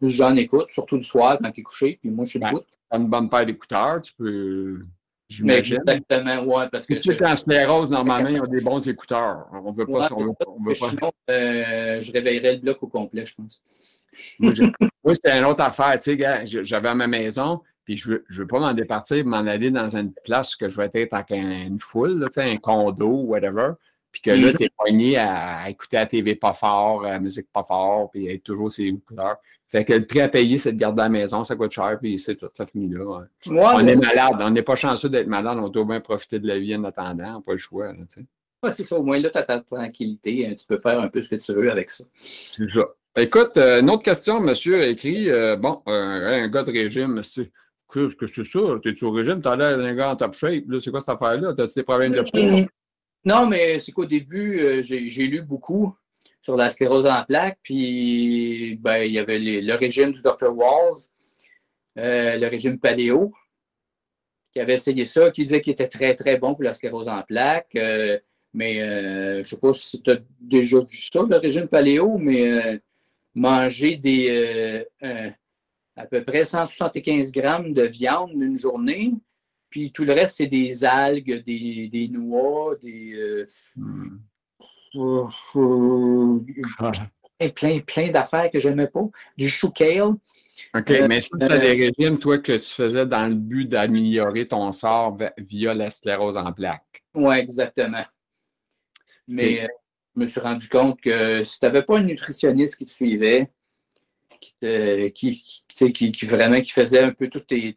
[0.00, 2.54] j'en écoute, surtout du soir quand il est couché, puis moi, je suis Ben,
[2.92, 4.78] une bonne paire d'écouteurs, tu peux.
[5.30, 6.94] Exactement, ouais, parce que.
[6.94, 9.46] Tu sais qu'en sclérose, normalement, ils ont des bons écouteurs.
[9.52, 10.08] On ne veut pas.
[10.12, 10.88] on veut, veut pas.
[10.88, 13.62] Sinon, euh, je réveillerais le bloc au complet, je pense.
[14.38, 15.98] Moi, c'était une autre affaire.
[15.98, 19.70] Tu sais, j'avais à ma maison, puis je ne veux, pas m'en départir, m'en aller
[19.70, 23.72] dans une place que je vais être avec une foule, tu sais, un condo, whatever.
[24.12, 24.56] Puis que là, mm-hmm.
[24.56, 28.42] tu es poigné à, écouter la TV pas fort, la musique pas fort, puis être
[28.42, 29.36] toujours ses couleurs.
[29.70, 31.96] Fait que le prix à payer, c'est de garder à la maison, ça coûte cher,
[32.00, 33.24] puis c'est tout, ça finit là.
[33.46, 36.58] on est malade, on n'est pas chanceux d'être malade, on doit bien profiter de la
[36.58, 37.92] vie en attendant, pas le choix.
[37.92, 37.98] Là,
[38.64, 41.08] ouais, c'est ça, au moins là, tu as ta tranquillité, hein, tu peux faire un
[41.08, 42.04] peu ce que tu veux avec ça.
[42.16, 42.88] C'est ça.
[43.16, 47.50] Écoute, euh, une autre question, monsieur a écrit euh, Bon, un gars de régime, monsieur.
[47.92, 48.60] Qu'est-ce que c'est ça?
[48.82, 49.40] T'es-tu au régime?
[49.40, 50.64] T'as l'air d'un gars en top shape.
[50.80, 51.54] C'est quoi cette affaire-là?
[51.54, 52.66] T'as-tu des problèmes de poids?
[53.24, 55.94] Non, mais c'est qu'au début, euh, j'ai lu beaucoup
[56.42, 60.56] sur la sclérose en plaques, puis ben, il y avait le régime du Dr.
[60.56, 61.10] Walls,
[61.96, 63.32] le régime paléo,
[64.52, 67.22] qui avait essayé ça, qui disait qu'il était très, très bon pour la sclérose en
[67.22, 67.76] plaques.
[68.54, 72.80] mais je ne sais pas si tu as déjà vu ça, le régime paléo, mais
[73.34, 75.30] manger des, euh,
[75.96, 79.12] à peu près 175 grammes de viande une journée.
[79.68, 83.44] Puis tout le reste, c'est des algues, des, noix, des.
[84.96, 86.38] Euh,
[87.54, 89.08] plein, plein d'affaires que je n'aimais pas.
[89.36, 90.14] Du chou kale.
[90.74, 93.66] OK, euh, mais si tu as des régimes, toi, que tu faisais dans le but
[93.66, 97.02] d'améliorer ton sort via la sclérose en plaques.
[97.14, 98.04] Oui, exactement.
[99.26, 99.66] Mais
[100.14, 103.50] je me suis rendu compte que si tu n'avais pas un nutritionniste qui te suivait,
[105.14, 107.74] qui, vraiment qui faisait un peu tous tes,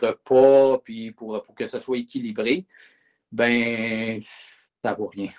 [0.00, 2.66] repas puis pour, pour que ça soit équilibré,
[3.30, 4.20] ben
[4.82, 5.30] ça vaut rien.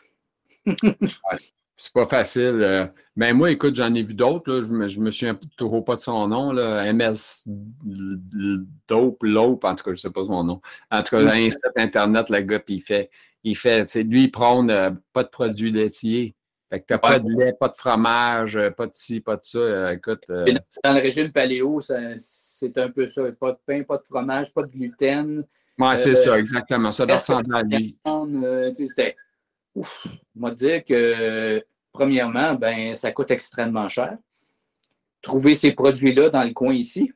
[1.75, 2.59] C'est pas facile.
[2.61, 2.85] Euh.
[3.15, 4.61] Ben moi, écoute, j'en ai vu d'autres.
[4.61, 6.51] Je me, je me souviens toujours pas de son nom.
[6.51, 6.91] Là.
[6.93, 7.45] MS
[8.87, 10.61] Dope, Lope, en tout cas, je ne sais pas son nom.
[10.91, 13.09] En tout cas, un site Internet, le gars, puis il fait,
[13.43, 16.35] il fait, lui, il prône euh, pas de produits laitiers.
[16.69, 19.43] Fait que tu n'as pas de lait, pas de fromage, pas de ci, pas de
[19.43, 19.93] ça.
[19.93, 20.23] écoute.
[20.27, 23.23] Dans le régime paléo, c'est un peu ça.
[23.31, 25.43] Pas de pain, pas de fromage, pas de gluten.
[25.79, 26.91] Oui, c'est ça, exactement.
[26.91, 27.97] Ça doit ressembler à lui.
[28.75, 29.15] C'était.
[29.75, 30.07] Ouf,
[30.37, 34.17] on va dire que, premièrement, ben, ça coûte extrêmement cher.
[35.21, 37.11] Trouver ces produits-là dans le coin ici.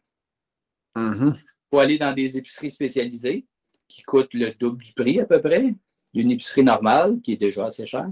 [0.95, 1.33] Il mm-hmm.
[1.69, 3.45] faut aller dans des épiceries spécialisées
[3.87, 5.73] qui coûtent le double du prix à peu près
[6.13, 8.09] d'une épicerie normale, qui est déjà assez cher,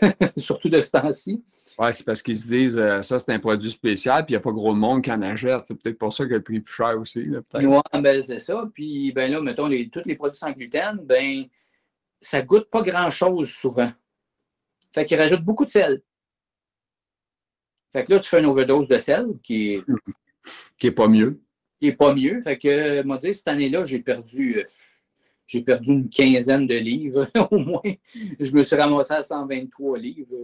[0.36, 1.42] surtout de ce temps-ci.
[1.78, 4.38] Oui, c'est parce qu'ils se disent euh, ça, c'est un produit spécial, puis il n'y
[4.38, 5.62] a pas gros de monde qui en achète.
[5.66, 7.28] C'est peut-être pour ça que le prix est plus cher aussi.
[7.28, 8.68] Oui, ben, c'est ça.
[8.74, 11.44] Puis ben là, mettons, les, tous les produits sans gluten, ben
[12.20, 13.92] ça goûte pas grand-chose souvent.
[14.92, 16.02] Fait qu'ils rajoutent beaucoup de sel.
[17.92, 19.84] Fait que là, tu fais une overdose de sel qui est.
[20.78, 21.40] qui est pas mieux.
[21.80, 22.42] Qui est pas mieux.
[22.42, 24.58] Fait que, moi, dire, cette année-là, j'ai perdu.
[24.58, 24.64] Euh,
[25.46, 27.94] j'ai perdu une quinzaine de livres au moins.
[28.38, 30.36] Je me suis ramassé à 123 livres.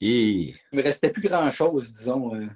[0.00, 0.50] Et...
[0.50, 2.36] Il ne me restait plus grand-chose, disons.
[2.36, 2.46] Euh.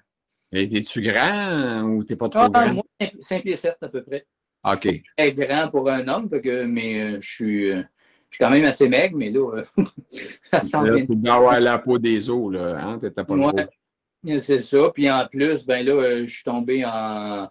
[0.53, 2.72] Es-tu grand ou t'es pas trop ah, grand?
[2.72, 2.85] Moi,
[3.18, 4.27] 5 pieds 7 à peu près.
[4.64, 4.88] OK.
[5.16, 7.83] Très grand pour un homme, que, mais euh, je suis, euh,
[8.31, 9.62] je suis quand même assez maigre, mais là,
[10.53, 11.07] à 123.
[11.07, 12.79] Tu dois avoir la peau des os, là.
[12.81, 12.99] Hein?
[12.99, 14.90] T'étais pas ouais, C'est ça.
[14.92, 17.49] Puis en plus, ben là, je suis tombé en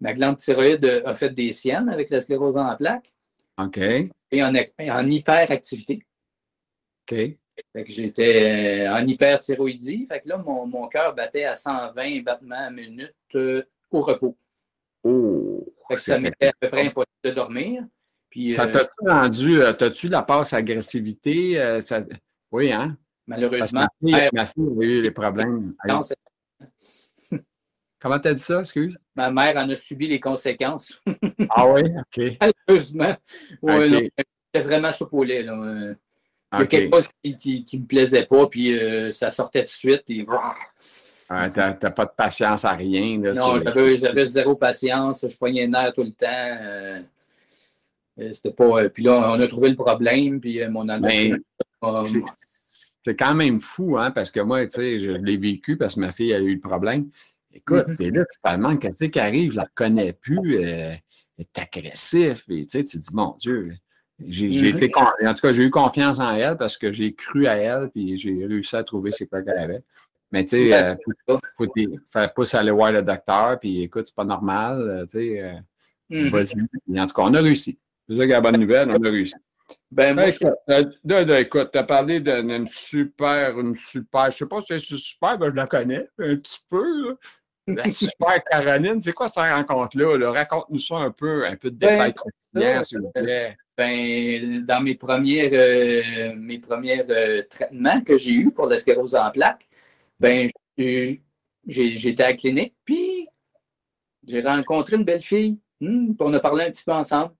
[0.00, 3.12] Ma glande thyroïde a fait des siennes avec la sclérose en plaques.
[3.58, 3.78] OK.
[3.78, 6.02] Et en, en hyperactivité.
[7.02, 7.16] OK.
[7.72, 10.04] Fait que j'étais euh, en hyperthyroïdie.
[10.06, 14.36] Fait que là, mon, mon cœur battait à 120 battements à minute euh, au repos.
[15.02, 15.66] Oh!
[15.88, 17.84] Que ça m'était à peu près impossible de dormir.
[18.28, 21.80] Puis, ça euh, t'a-tu rendu, t'as-tu la passe agressivité?
[21.80, 22.02] Ça...
[22.50, 22.96] Oui, hein?
[23.26, 23.86] Malheureusement.
[24.00, 25.74] Ma fille, a eu les problèmes.
[25.86, 26.00] Non,
[28.00, 28.96] Comment t'as dit ça, excuse?
[29.14, 31.00] Ma mère en a subi les conséquences.
[31.50, 31.82] ah oui?
[31.98, 32.38] OK.
[32.68, 33.16] Malheureusement.
[33.62, 34.10] Ouais,
[34.52, 35.42] C'était vraiment soupe au lait.
[35.42, 35.94] Là.
[36.52, 39.68] Il y a quelque chose qui ne me plaisait pas, puis euh, ça sortait de
[39.68, 40.02] suite.
[40.06, 40.26] Puis...
[41.28, 43.20] Ah, t'as pas de patience à rien.
[43.20, 45.26] Là, non, j'avais zéro patience.
[45.28, 46.26] Je poignais les nerfs tout le temps.
[46.28, 47.00] Euh,
[48.20, 48.88] euh, c'était pas.
[48.88, 51.34] Puis là, on a trouvé le problème, puis mon ami.
[53.06, 56.00] C'est quand même fou, hein, parce que moi, tu sais, je l'ai vécu parce que
[56.00, 57.08] ma fille a eu le problème.
[57.52, 57.96] Écoute, mm-hmm.
[57.96, 61.00] t'es là, tu te demandes qu'est-ce qui arrive, je la connais plus, euh, elle
[61.38, 63.70] est agressif, et tu sais, tu dis, mon Dieu,
[64.24, 67.56] j'ai été, en tout cas, j'ai eu confiance en elle parce que j'ai cru à
[67.56, 69.82] elle, puis j'ai réussi à trouver ce quoi qu'elle avait.
[70.32, 70.94] Mais tu sais, euh,
[71.26, 71.66] faut, faut,
[72.10, 75.62] faut pousse aller voir le docteur, puis écoute, c'est pas normal, euh, tu sais,
[76.10, 76.30] mm-hmm.
[76.30, 77.00] vas-y.
[77.00, 77.78] En tout cas, on a réussi.
[78.08, 79.34] C'est ça qui est la bonne nouvelle, on a réussi.
[79.90, 84.96] Ben, moi, écoute, tu as parlé d'une super, une super, je sais pas si c'est
[84.96, 87.16] super, ben, je la connais un petit peu.
[87.66, 90.30] La super Caroline, c'est quoi cette rencontre-là?
[90.30, 92.14] Raconte-nous ça un peu, un peu de détails
[92.52, 93.56] ben, s'il vous plaît.
[93.76, 99.14] Ben, dans mes premiers, euh, mes premiers euh, traitements que j'ai eus pour la sclérose
[99.14, 99.68] en plaques,
[100.18, 103.28] ben, j'étais à la clinique, puis
[104.26, 107.34] j'ai rencontré une belle fille, hmm, puis on a parlé un petit peu ensemble.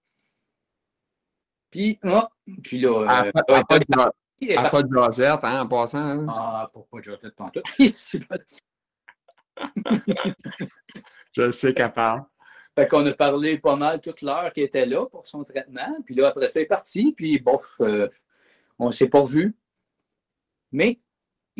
[1.70, 2.22] Puis, oh,
[2.62, 3.26] puis là.
[3.26, 5.98] Euh, pas, de, pas de jasette, hein, en passant.
[5.98, 6.26] Hein?
[6.28, 7.62] Ah, pas, pas de jasette, pas tout.
[11.33, 12.25] Je sais qu'elle parle.
[12.75, 15.97] Fait qu'on a parlé pas mal toute l'heure qui était là pour son traitement.
[16.05, 17.12] Puis là, après ça, est parti.
[17.16, 18.09] Puis bon, euh,
[18.79, 19.55] on ne s'est pas vu.
[20.73, 20.99] Mais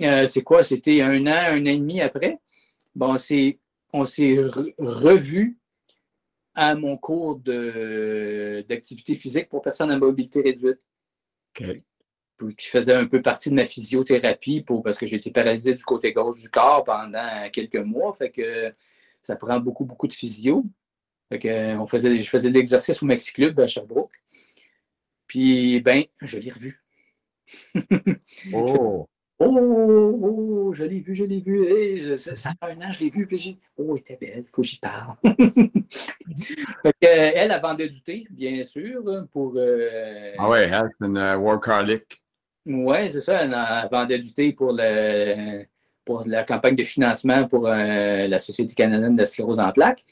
[0.03, 0.63] euh, c'est quoi?
[0.63, 2.39] C'était un an, un an et demi après.
[2.95, 3.17] Bon,
[3.93, 4.37] on s'est
[4.79, 5.59] revu
[6.55, 10.81] à mon cours d'activité physique pour personnes à mobilité réduite.
[11.59, 11.67] OK
[12.57, 16.13] qui faisait un peu partie de ma physiothérapie pour, parce que j'étais paralysé du côté
[16.13, 18.15] gauche du corps pendant quelques mois.
[18.15, 18.75] Fait que
[19.23, 20.65] ça prend beaucoup, beaucoup de physio.
[21.29, 24.13] Fait que on faisait, je faisais de l'exercice au Maxi Club à Sherbrooke.
[25.27, 26.83] Puis, ben, je l'ai revu.
[28.53, 29.09] oh!
[29.39, 32.17] Oh, oh, je l'ai vu, je l'ai vu.
[32.17, 33.27] ça, fait un an, je l'ai vu.
[33.27, 35.15] Puis j'ai oh, elle était belle, il faut que j'y parle.
[35.25, 39.53] fait que, elle, a vendait du thé, bien sûr, pour.
[39.57, 42.23] Euh, ah ouais, elle, c'est une uh, workaholic.
[42.67, 43.43] Oui, c'est ça.
[43.45, 45.65] Elle vendait du thé pour, le,
[46.05, 50.05] pour la campagne de financement pour euh, la Société canadienne de la sclérose en plaques.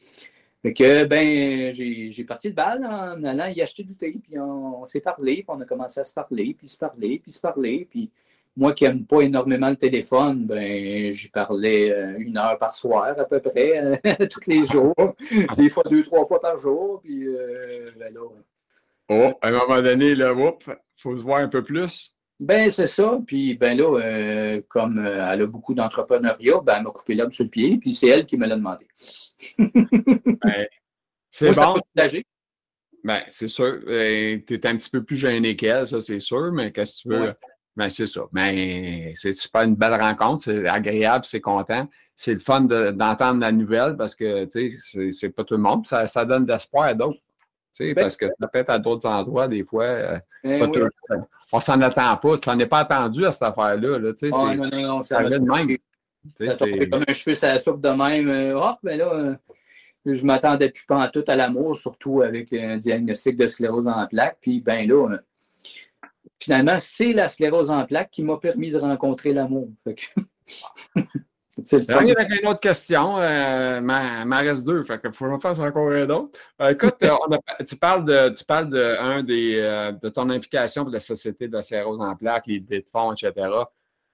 [0.62, 4.86] Fait que, ben, j'ai parti de balle en allant y acheter du thé, puis on,
[4.86, 7.86] s'est parlé, puis on a commencé à se parler, puis se parler, puis se parler,
[7.90, 8.10] puis
[8.56, 13.18] moi qui n'aime pas énormément le téléphone, ben, j'y parlais euh, une heure par soir
[13.18, 14.94] à peu près, tous les jours,
[15.58, 18.20] des fois deux, trois fois par jour, puis euh, ben là,
[19.10, 22.13] Oh, à un moment donné, là, il faut se voir un peu plus.
[22.40, 23.18] Ben, c'est ça.
[23.26, 27.30] Puis, ben là, euh, comme euh, elle a beaucoup d'entrepreneuriat, ben, elle m'a coupé l'homme
[27.30, 28.86] sur le pied, puis c'est elle qui me l'a demandé.
[29.58, 30.66] ben,
[31.30, 31.76] c'est bon.
[33.04, 33.80] Ben, c'est sûr.
[33.86, 37.08] Euh, tu es un petit peu plus gêné qu'elle, ça, c'est sûr, mais qu'est-ce que
[37.08, 37.34] tu veux?
[37.76, 38.22] Ben, c'est ça.
[38.32, 40.44] Mais c'est super une belle rencontre.
[40.44, 41.88] C'est agréable, c'est content.
[42.16, 45.86] C'est le fun d'entendre la nouvelle parce que, tu sais, c'est pas tout le monde.
[45.86, 47.20] Ça, ça donne d'espoir à d'autres.
[47.80, 49.84] Ben parce que ça peut être à d'autres endroits, des fois.
[49.84, 50.70] Euh, ben
[51.52, 52.38] on s'en attend pas.
[52.38, 53.98] Tu n'en es pas attendu à cette affaire-là.
[53.98, 55.76] Là, oh, non, non, non, ça, va de même.
[56.36, 58.28] Ça comme un cheveu la soupe de même.
[58.28, 59.34] Euh, oh, ben là, euh,
[60.06, 64.06] je m'attendais plus pas en tout à l'amour, surtout avec un diagnostic de sclérose en
[64.06, 64.38] plaques.
[64.40, 65.18] Puis, ben là,
[66.40, 69.68] finalement, c'est la sclérose en plaques qui m'a permis de rencontrer l'amour.
[71.62, 72.04] C'est le fun.
[72.04, 73.16] avec une autre question.
[73.18, 74.82] Euh, m'en reste deux.
[74.84, 76.38] Fait que faut en faire encore un d'autre.
[76.60, 77.36] Euh, écoute, euh,
[77.66, 79.56] tu parles de tu parles de un des
[80.02, 83.32] de ton implication pour la Société de la sclérose en plaques, les de fonds, etc.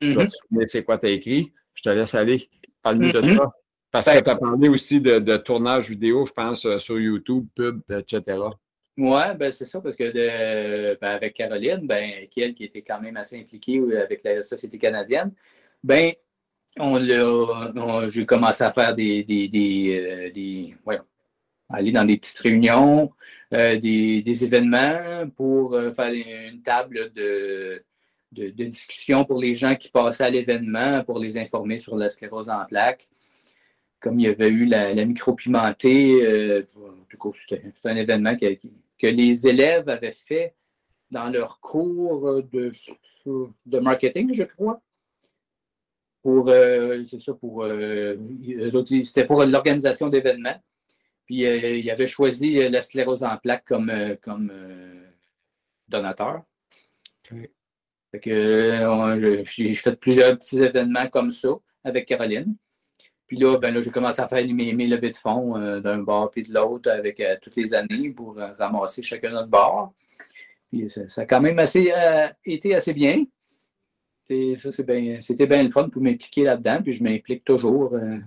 [0.03, 0.67] Mm -hmm.
[0.67, 1.53] c'est quoi tu as écrit?
[1.75, 2.49] Je te laisse aller.
[2.83, 3.37] Parle-nous de mm-hmm.
[3.37, 3.53] ça.
[3.91, 7.47] Parce que ben tu as parlé aussi de, de, tournage vidéo, je pense, sur YouTube,
[7.57, 8.39] pub, etc.
[8.97, 12.83] Oui, ben c'est ça, parce que de, ben avec Caroline, ben, qui, elle, qui était
[12.83, 15.33] quand même assez impliquée avec la Société canadienne,
[15.83, 16.13] ben,
[16.79, 20.99] on j'ai commencé à faire des, des, des, euh,
[21.69, 23.13] aller dans des petites réunions,
[23.53, 27.85] euh, des, événements pour euh, faire une table de,
[28.33, 32.65] discussion pour les gens qui passaient à l'événement, pour les informer sur la sclérose en
[32.65, 33.09] plaques.
[34.01, 36.65] Comme il y avait eu la, la micropimentée,
[37.35, 40.55] c'était un événement que, les élèves avaient fait
[41.11, 44.81] dans leur cours de marketing, je crois
[46.23, 48.17] pour, euh, c'est ça, pour, euh,
[49.05, 50.61] c'était pour l'organisation d'événements.
[51.27, 54.53] Puis euh, il avait choisi la sclérose en plaques comme, comme
[55.89, 56.43] donateur.
[57.25, 61.51] Fait que j'ai fait plusieurs petits événements comme ça
[61.85, 62.57] avec Caroline.
[63.29, 66.31] Puis là, ben là j'ai commencé à faire mes, mes levées de fonds d'un bar
[66.31, 69.93] puis de l'autre avec toutes les années pour ramasser chacun notre bar.
[70.69, 71.93] Puis ça, a quand même assez,
[72.45, 73.25] été assez bien
[74.57, 77.95] c'était bien le fun pour m'impliquer là-dedans, puis je m'implique toujours.
[77.95, 78.19] Euh.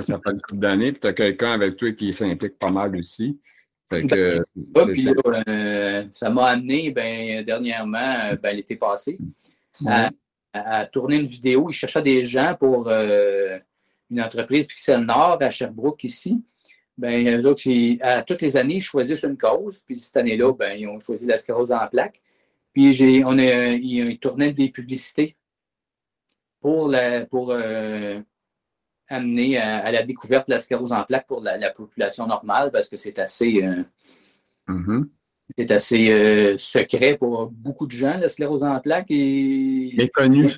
[0.00, 2.96] Ça fait une couple d'années, puis tu as quelqu'un avec toi qui s'implique pas mal
[2.96, 3.38] aussi.
[3.90, 9.18] Ben, euh, ça m'a amené ben, dernièrement, ben, l'été passé,
[10.52, 11.68] à, tourner une vidéo.
[11.68, 13.58] Il cherchait des gens pour euh,
[14.10, 16.42] une entreprise Pixel Nord à Sherbrooke ici.
[16.96, 17.62] Ben, eux autres,
[18.00, 19.80] à toutes les années, ils choisissent une cause.
[19.80, 22.20] Puis cette année-là, ben, ils ont choisi la sclérose en plaques.
[22.74, 25.36] Puis j'ai, on est, il, tournait des publicités
[26.60, 28.20] pour, la, pour euh,
[29.08, 32.96] amener à, la découverte de la sclérose en plaques pour la, population normale parce que
[32.96, 33.84] c'est assez, euh,
[34.68, 35.08] mm-hmm.
[35.56, 39.10] c'est assez euh, secret pour beaucoup de gens, la sclérose en plaques.
[39.10, 39.94] Et...
[39.96, 40.50] Méconnu.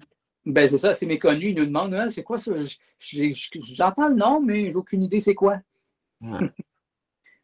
[0.47, 1.51] Ben, c'est ça, c'est méconnu.
[1.51, 2.53] Ils nous demandent ah, c'est quoi ça?
[2.99, 5.61] J'entends le nom, mais j'ai aucune idée c'est quoi.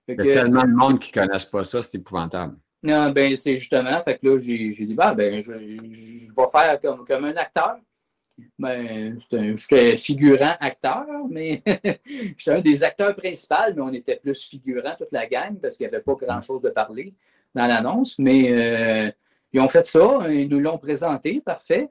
[0.08, 2.56] Il y a tellement de monde qui ne connaissent pas ça, c'est épouvantable.
[2.82, 7.04] Non, ben, c'est justement, fait que là, j'ai dit, bah, ben, je, vais faire comme,
[7.06, 7.78] comme un acteur.
[8.58, 9.18] Ben,
[9.56, 11.62] j'étais figurant acteur, mais
[12.36, 15.86] j'étais un des acteurs principaux, mais on était plus figurant toute la gang parce qu'il
[15.86, 17.14] n'y avait pas grand-chose de parler
[17.54, 18.18] dans l'annonce.
[18.18, 19.10] Mais euh,
[19.52, 21.88] ils ont fait ça, ils nous l'ont présenté, parfait.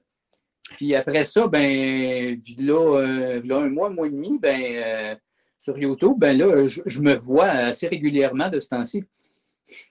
[0.71, 5.15] Puis après ça, ben, là, euh, un mois, un mois et demi, ben, euh,
[5.57, 9.05] sur YouTube, ben là, je, je, me vois assez régulièrement de ce temps-ci.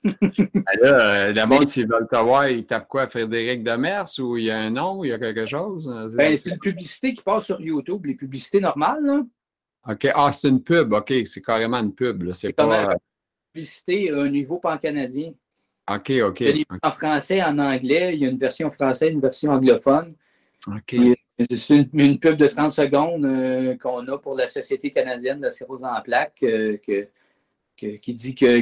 [0.05, 3.07] Ben là, euh, le monde, s'ils veulent te voir, ils tapent quoi?
[3.07, 5.87] Frédéric Demers ou il y a un nom, il y a quelque chose?
[6.16, 9.03] Ben, c'est une publicité qui passe sur YouTube, les publicités normales.
[9.03, 9.23] Là.
[9.88, 10.09] OK.
[10.14, 10.93] Ah, c'est une pub.
[10.93, 12.33] OK, c'est carrément une pub.
[12.33, 12.85] C'est pas.
[12.85, 12.99] Une
[13.53, 15.33] publicité au niveau pan-canadien.
[15.90, 16.40] OK, OK.
[16.40, 18.14] Il y a en français, en anglais.
[18.14, 20.14] Il y a une version française, une version anglophone.
[20.66, 20.97] OK.
[21.51, 25.51] C'est une, pub de 30 secondes euh, qu'on a pour la Société canadienne de la
[25.51, 26.43] sclérose en plaques.
[26.43, 27.09] Euh, que
[27.81, 28.61] qui dit que,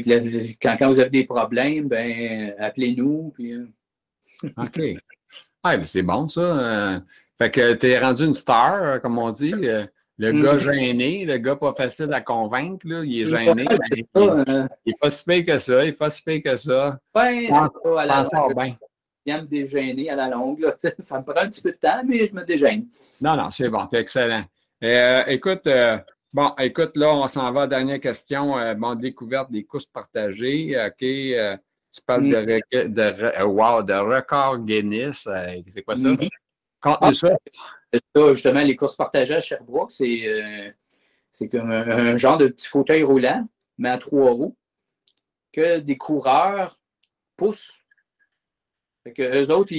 [0.63, 3.35] quand, vous avez des problèmes, ben appelez-nous.
[3.41, 3.67] Euh.
[4.57, 4.81] OK.
[5.63, 6.41] Ah, c'est bon, ça.
[6.41, 7.01] Euh.
[7.37, 9.55] fait que tu es rendu une star, euh, comme on dit.
[10.21, 10.59] Le gars mm-hmm.
[10.59, 13.65] gêné, le gars pas facile à convaincre, là, il est gêné.
[14.15, 16.99] il, n'est pas si pire que ça, il n'est pas si pire que ça.
[17.15, 18.75] Ben, c'est pas à la longue.
[19.25, 20.75] Il aime dégêner à la longue.
[20.99, 22.87] Ça me prend un petit peu de temps, mais je me dégêne.
[23.21, 24.43] Non, non, c'est bon, c'est excellent.
[24.81, 25.69] écoute,
[26.33, 27.67] Bon, écoute, là, on s'en va.
[27.67, 28.59] Dernière question.
[28.59, 30.77] Euh, bon, découverte des courses partagées.
[30.79, 31.03] OK.
[31.03, 31.57] Euh,
[31.91, 32.93] tu parles de, mm.
[32.93, 35.27] de, euh, wow, de record Guinness.
[35.69, 36.09] c'est quoi ça?
[36.09, 36.29] Mm-hmm.
[36.81, 37.31] Quand ah, ça?
[38.15, 38.35] ça?
[38.35, 40.75] Justement, les courses partagées à Sherbrooke, c'est,
[41.33, 43.49] c'est comme un, genre de petit fauteuil roulant,
[43.79, 44.57] mais à trois roues,
[45.51, 46.79] que des coureurs
[47.37, 47.81] poussent.
[49.03, 49.73] Fait que eux autres,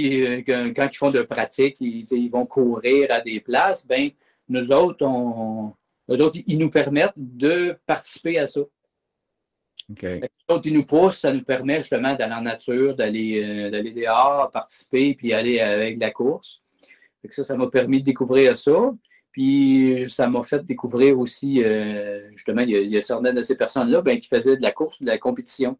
[0.74, 4.10] quand ils font de pratique, ils, ils, vont courir à des places, ben
[4.50, 5.74] nous autres, on,
[6.10, 8.62] eux autres, ils nous permettent de participer à ça.
[9.91, 10.22] Okay.
[10.66, 15.16] ils nous poussent, ça nous permet justement d'aller en nature, d'aller euh, d'aller dehors, participer,
[15.16, 16.62] puis aller avec la course.
[17.30, 18.91] ça, ça m'a permis de découvrir ça.
[19.32, 24.01] Puis ça m'a fait découvrir aussi, euh, justement, il y, a, certaines de ces personnes-là
[24.01, 25.78] ben, qui faisaient de la course, de la compétition.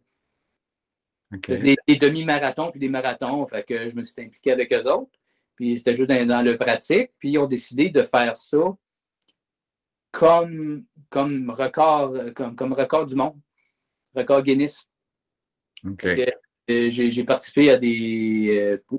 [1.48, 3.46] Des, demi-marathons puis des marathons.
[3.48, 5.12] Fait que je me suis impliqué avec eux autres.
[5.56, 7.12] Puis c'était juste dans, le pratique.
[7.20, 8.76] Puis ils ont décidé de faire ça
[10.12, 13.40] comme, comme, record, comme, comme record du monde.
[14.16, 14.88] Record Guinness.
[16.70, 18.80] Euh, j'ai participé à des.
[18.92, 18.98] Euh,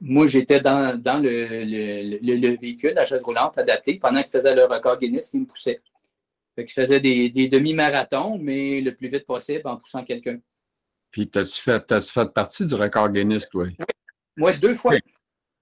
[0.00, 5.30] moi, j'étais dans, le, véhicule, la chaise roulante adaptée, pendant qu'il faisait le record Guinness,
[5.32, 5.80] il me poussait.
[6.54, 10.38] Fait qu'il faisait des, demi-marathons, mais le plus vite possible en poussant quelqu'un.
[11.10, 13.64] Puis, t'as-tu fait, fait partie du record Guinness, toi?
[13.64, 13.76] Oui,
[14.36, 14.94] Moi, deux fois.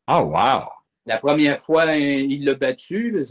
[0.06, 0.68] Ah, wow!
[1.06, 3.22] La première fois, il l'a battu.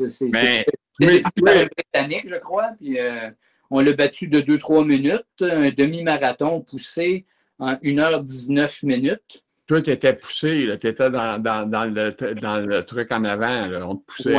[0.99, 2.71] C'est ben, britannique, je crois.
[2.79, 3.29] Puis, euh,
[3.69, 5.25] on l'a battu de 2-3 minutes.
[5.41, 7.25] Un demi-marathon poussé
[7.59, 9.43] en 1h19 minutes.
[9.67, 14.37] Toi, tu étais poussé, tu étais dans, le, truc en avant, on te poussait.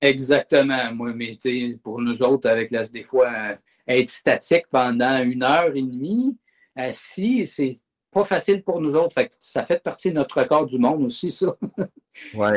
[0.00, 0.94] exactement.
[0.94, 1.32] Moi, mais
[1.82, 3.30] pour nous autres, avec la, des fois,
[3.86, 6.34] être statique pendant une heure et demie,
[6.74, 7.78] assis, c'est
[8.10, 9.14] pas facile pour nous autres.
[9.38, 11.54] ça fait partie de notre record du monde aussi, ça.
[12.34, 12.48] oui.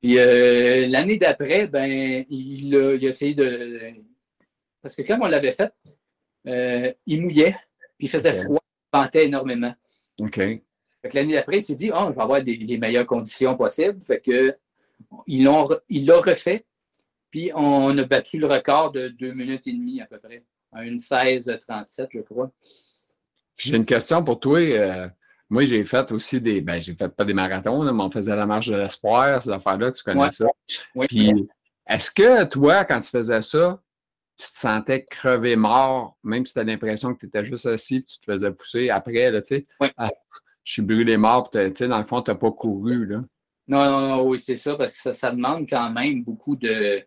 [0.00, 3.92] Puis euh, l'année d'après, ben, il a, essayé de.
[4.82, 5.72] Parce que quand on l'avait fait,
[6.46, 7.56] euh, il mouillait,
[7.98, 9.74] puis il faisait froid, il ventait énormément.
[10.20, 10.40] OK
[11.14, 14.02] l'année d'après, il s'est dit, oh, je vais avoir les meilleures conditions possibles.
[14.02, 14.56] Fait que,
[15.26, 16.64] il l'a refait.
[17.30, 20.84] Puis on a battu le record de deux minutes et demie à peu près, à
[20.84, 22.50] une 16-37, je crois.
[23.56, 24.58] J'ai une question pour toi.
[25.50, 26.60] Euh, moi, j'ai fait aussi des.
[26.60, 29.92] Ben, j'ai fait pas des marathons, mais on faisait la marche de l'espoir, ces affaires-là,
[29.92, 30.46] tu connais ça.
[31.08, 31.48] Puis,
[31.86, 33.80] est-ce que toi, quand tu faisais ça,
[34.36, 37.96] tu te sentais crever mort, même si tu as l'impression que tu étais juste assis
[37.96, 39.66] et tu te faisais pousser après, tu sais?
[39.96, 40.10] Ah,
[40.62, 43.22] je suis brûlé mort, tu sais, dans le fond, tu n'as pas couru, là.
[43.68, 47.04] Non, non, non, oui, c'est ça, parce que ça, demande quand même beaucoup de.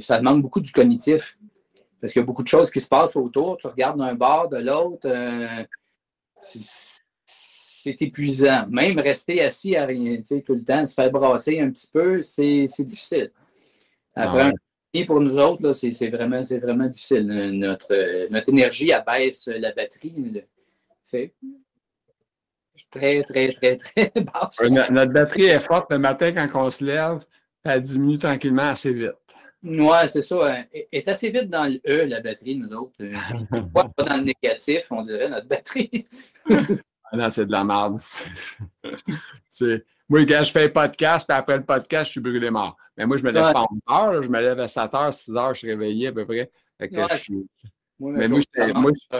[0.00, 1.38] ça demande beaucoup du cognitif.
[2.00, 3.56] Parce qu'il y a beaucoup de choses qui se passent autour.
[3.56, 5.06] Tu regardes d'un bord, de l'autre.
[5.08, 5.64] Euh,
[7.84, 8.66] c'est épuisant.
[8.68, 11.88] Même rester assis à rien, tu sais, tout le temps, se faire brasser un petit
[11.92, 13.30] peu, c'est difficile.
[14.14, 14.52] Après,
[15.06, 17.26] pour nous autres, c'est vraiment, vraiment difficile.
[17.26, 20.14] Notre, notre énergie abaisse la batterie.
[21.06, 21.34] Fait
[22.90, 24.60] très, très, très, très basse.
[24.90, 27.20] Notre, batterie est forte le matin quand on se lève,
[27.64, 29.12] elle diminue tranquillement assez vite.
[29.62, 30.64] Oui, c'est ça.
[30.72, 32.94] Elle est assez vite dans le E, la batterie, nous autres.
[33.74, 36.06] Pas dans le négatif, on dirait, notre batterie.
[37.14, 37.98] Ah non, c'est de la merde.
[40.08, 42.76] moi, quand je fais un podcast, puis après le podcast, je suis brûlé mort.
[42.96, 45.12] Mais moi, je me lève pas à 11 heures, je me lève à 7 h,
[45.12, 46.50] 6 h, je suis réveillé à peu près.
[46.80, 48.40] mais moi,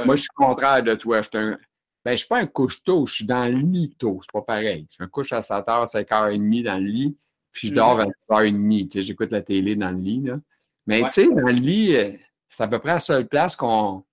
[0.05, 1.22] moi, je suis contraire de toi.
[1.22, 1.57] Je suis un,
[2.05, 4.18] ben, je ne suis pas un couche-tôt, je suis dans le lit tôt.
[4.22, 4.88] C'est pas pareil.
[4.90, 7.16] Je me couche à 7h, 5h30 dans le lit,
[7.53, 7.76] puis je mm.
[7.76, 8.88] dors à 10h30.
[8.88, 10.20] Tu sais, j'écoute la télé dans le lit.
[10.22, 10.38] Là.
[10.86, 12.11] Mais tu sais, dans le lit, euh,
[12.49, 14.05] c'est à peu près la seule place qu'on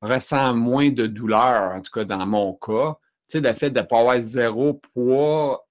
[0.00, 2.96] ressent moins de douleur, en tout cas dans mon cas.
[3.28, 5.66] Tu sais, le fait de ne pas avoir zéro poids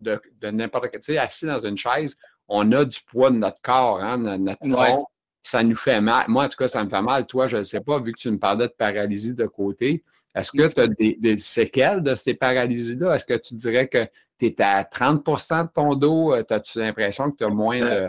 [0.00, 0.20] de,
[0.50, 0.98] n'importe quoi.
[0.98, 2.16] Tu sais, assis dans une chaise,
[2.48, 5.04] on a du poids de notre corps, hein, notre tronc.
[5.42, 6.26] Ça nous fait mal.
[6.28, 7.26] Moi, en tout cas, ça me fait mal.
[7.26, 10.04] Toi, je ne sais pas, vu que tu me parlais de paralysie de côté.
[10.34, 13.14] Est-ce que tu as des, séquelles de ces paralysies-là?
[13.14, 14.04] Est-ce que tu dirais que
[14.38, 16.34] tu es à 30% de ton dos?
[16.34, 18.08] Euh, as-tu l'impression que tu as moins de.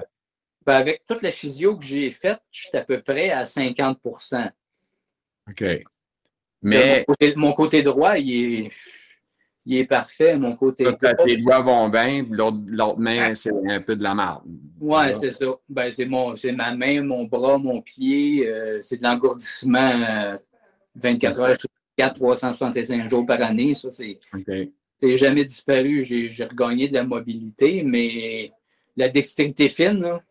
[0.65, 3.99] Ben, avec toute la physio que j'ai faite, je suis à peu près à 50
[5.49, 5.63] OK.
[6.61, 7.05] Mais.
[7.35, 8.71] Mon côté, droit, il est,
[9.65, 10.37] il est parfait.
[10.37, 11.13] Mon côté droit.
[11.25, 14.41] Tes doigts vont bien, l'autre main, c'est un peu de la merde.
[14.79, 15.45] Oui, c'est ça.
[15.69, 18.47] Ben, c'est ma main, mon bras, mon pied.
[18.47, 20.37] Euh, c'est de l'engourdissement
[20.95, 21.69] 24 euh, heures sur
[22.13, 23.75] 365 jours par année.
[23.75, 24.19] Ça, c'est
[25.15, 26.03] jamais disparu.
[26.03, 28.51] J'ai regagné de la mobilité, mais
[28.97, 30.21] la dextérité fine, là,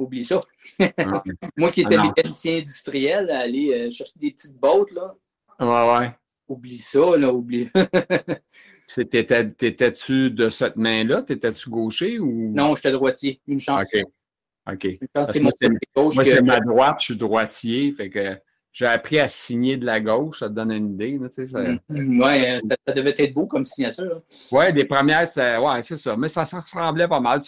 [0.00, 0.40] oublie ça.
[1.56, 5.14] Moi qui étais ah mécanicien industriel, aller euh, chercher des petites bottes, là.
[5.60, 6.14] Ouais, ouais.
[6.48, 7.68] Oublie ça, là, oublie.
[8.88, 11.22] T'étais-tu de cette main-là?
[11.22, 12.52] T'étais-tu gaucher ou?
[12.52, 13.40] Non, j'étais droitier.
[13.46, 13.86] Une chance.
[13.94, 14.02] OK.
[14.72, 14.86] OK.
[15.14, 17.92] Moi, c'est ma droite, je suis droitier.
[17.92, 18.36] Fait que
[18.72, 21.18] j'ai appris à signer de la gauche, ça te donne une idée.
[21.34, 21.80] Tu sais, mm-hmm.
[21.90, 24.22] Oui, ça, devait être beau comme signature.
[24.52, 25.56] Oui, les premières, c'était.
[25.56, 26.16] Ouais, c'est ça.
[26.16, 27.40] Mais ça, ressemblait pas mal.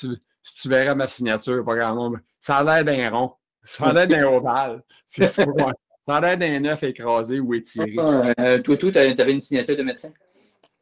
[0.42, 2.18] Si tu verrais ma signature, pas grand nombre.
[2.40, 3.32] Ça a l'air d'un rond.
[3.64, 4.82] Ça a l'air d'un ovale.
[5.06, 5.44] C'est ça.
[6.08, 7.94] A l'air d'un œuf écrasé ou étiré.
[7.98, 10.12] Euh, toi, tout, tu avais une signature de médecin?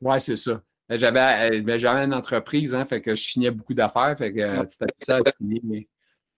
[0.00, 0.62] Oui, c'est ça.
[0.88, 4.40] J'avais, euh, ben, j'avais une entreprise, hein, fait que je signais beaucoup d'affaires, fait que
[4.66, 5.88] c'était ça à signer.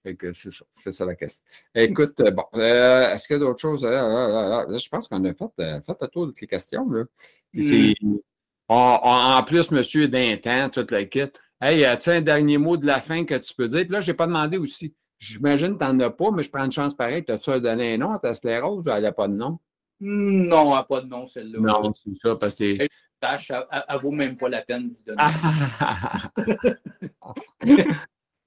[0.05, 1.45] c'est ça, c'est ça la question.
[1.77, 3.83] Écoute, bon, est-ce qu'il y a d'autres choses?
[3.83, 6.91] je pense qu'on a fait, fait le tour de toutes les questions.
[6.91, 7.05] Là.
[7.55, 8.17] Mm.
[8.69, 11.31] en plus, monsieur est d'un temps, toute la kit.
[11.65, 13.83] Hey, as-tu un dernier mot de la fin que tu peux dire?
[13.83, 14.93] Puis là, je n'ai pas demandé aussi.
[15.21, 17.25] J'imagine que tu n'en as pas, mais je prends une chance pareille.
[17.29, 19.61] As-tu donné un nom à ta sclérose ou elle n'a pas de nom?
[20.01, 21.61] Non, elle n'a pas de nom, celle-là.
[21.61, 22.65] Non, c'est ça, parce que.
[22.65, 22.89] Elle,
[23.21, 25.23] elle, vaut même pas la peine de donner.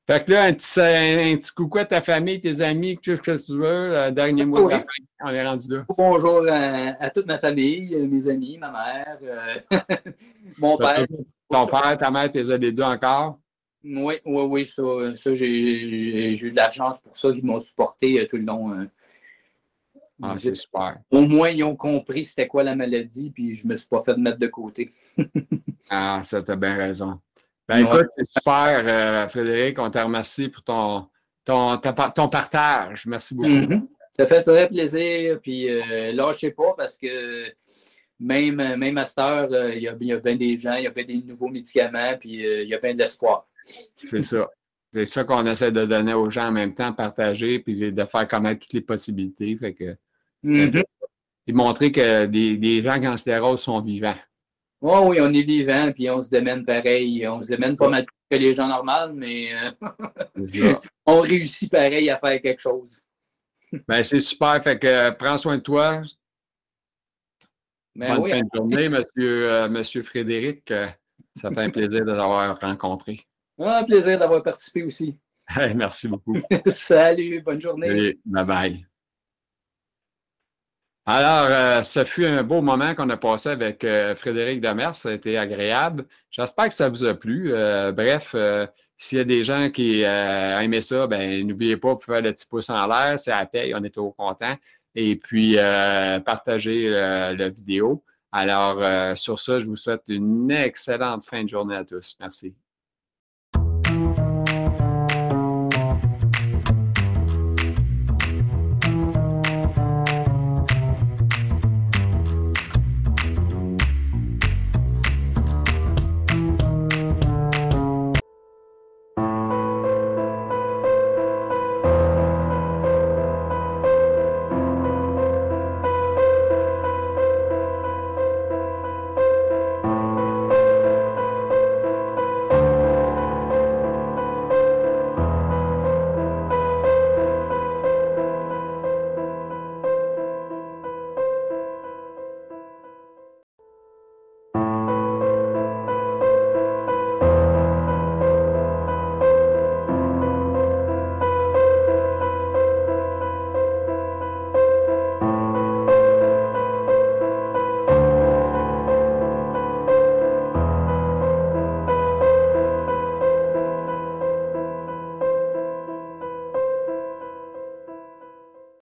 [0.05, 3.21] fait que là, un petit, un, petit, coucou à ta famille, tes amis, tout ce
[3.21, 4.85] que tu veux, dernier mot de la fin,
[5.23, 5.85] on est rendu là.
[5.97, 9.55] Bonjour à, toute ma famille, mes amis, ma mère, euh,
[10.57, 11.05] mon père.
[11.49, 13.39] Ton père, ta mère, t'es les deux encore?
[13.83, 14.81] Oui, oui, oui, ça,
[15.15, 17.29] ça j'ai eu de la chance pour ça.
[17.29, 18.73] Ils m'ont supporté euh, tout le long.
[18.73, 18.85] Euh.
[20.23, 20.97] ah, c'est super.
[21.11, 24.01] Au moins, ils ont compris c'était quoi la maladie, puis je ne me suis pas
[24.01, 24.89] fait mettre de côté.
[25.89, 27.19] ah, ça, t'as bien raison.
[27.67, 29.79] Ben écoute, c'est super, euh, Frédéric.
[29.79, 31.07] On te remercie pour ton,
[31.43, 33.05] ton, ton partage.
[33.05, 33.49] Merci beaucoup.
[33.49, 33.87] Mm-hmm.
[34.17, 35.39] Ça fait très plaisir.
[35.41, 37.51] Puis euh, lâchez pas parce que
[38.19, 41.03] même, même à cette heure, il y, a, bien des gens, il y a bien
[41.03, 43.47] des nouveaux médicaments, puis il y a bien d'espoir.
[43.95, 44.49] C'est ça.
[44.93, 48.27] C'est ça qu'on essaie de donner aux gens en même temps, partager, puis de faire
[48.27, 49.53] connaître toutes les possibilités.
[49.57, 49.97] Fait que,
[50.43, 50.83] mm-hmm.
[51.47, 54.17] Et montrer que des, gens cancéreux sont vivants.
[54.81, 57.27] Oh, oui, on est vivants, puis on se démène pareil.
[57.27, 59.71] On se démène pas mal que les gens normaux, mais euh,
[61.05, 63.01] on réussit pareil à faire quelque chose.
[63.87, 64.61] Ben, c'est super.
[64.63, 66.01] Fait que prends soin de toi.
[67.95, 70.69] Bonne fin de journée, monsieur, euh, monsieur Frédéric.
[70.71, 70.87] Euh,
[71.35, 73.21] ça fait un plaisir de t'avoir rencontré.
[73.57, 75.17] Un plaisir d'avoir participé aussi.
[75.75, 76.35] merci beaucoup.
[76.67, 78.17] Salut, bonne journée.
[78.25, 78.85] bye bye.
[81.07, 84.95] Alors, euh, ce fut un beau moment qu'on a passé avec euh, Frédéric Demers.
[84.95, 86.05] Ça a été agréable.
[86.31, 87.53] J'espère que ça vous a plu.
[87.53, 88.35] Euh, bref,
[88.97, 92.47] s'il y a des gens qui aimé ça, ben n'oubliez pas de faire le petit
[92.47, 93.19] pouce en l'air.
[93.19, 93.75] C'est à paye.
[93.75, 94.55] On est trop content.
[94.95, 95.55] Et puis,
[96.25, 98.03] partagez la vidéo.
[98.31, 102.15] Alors, sur ça, je vous souhaite une excellente fin de journée à tous.
[102.19, 102.55] Merci.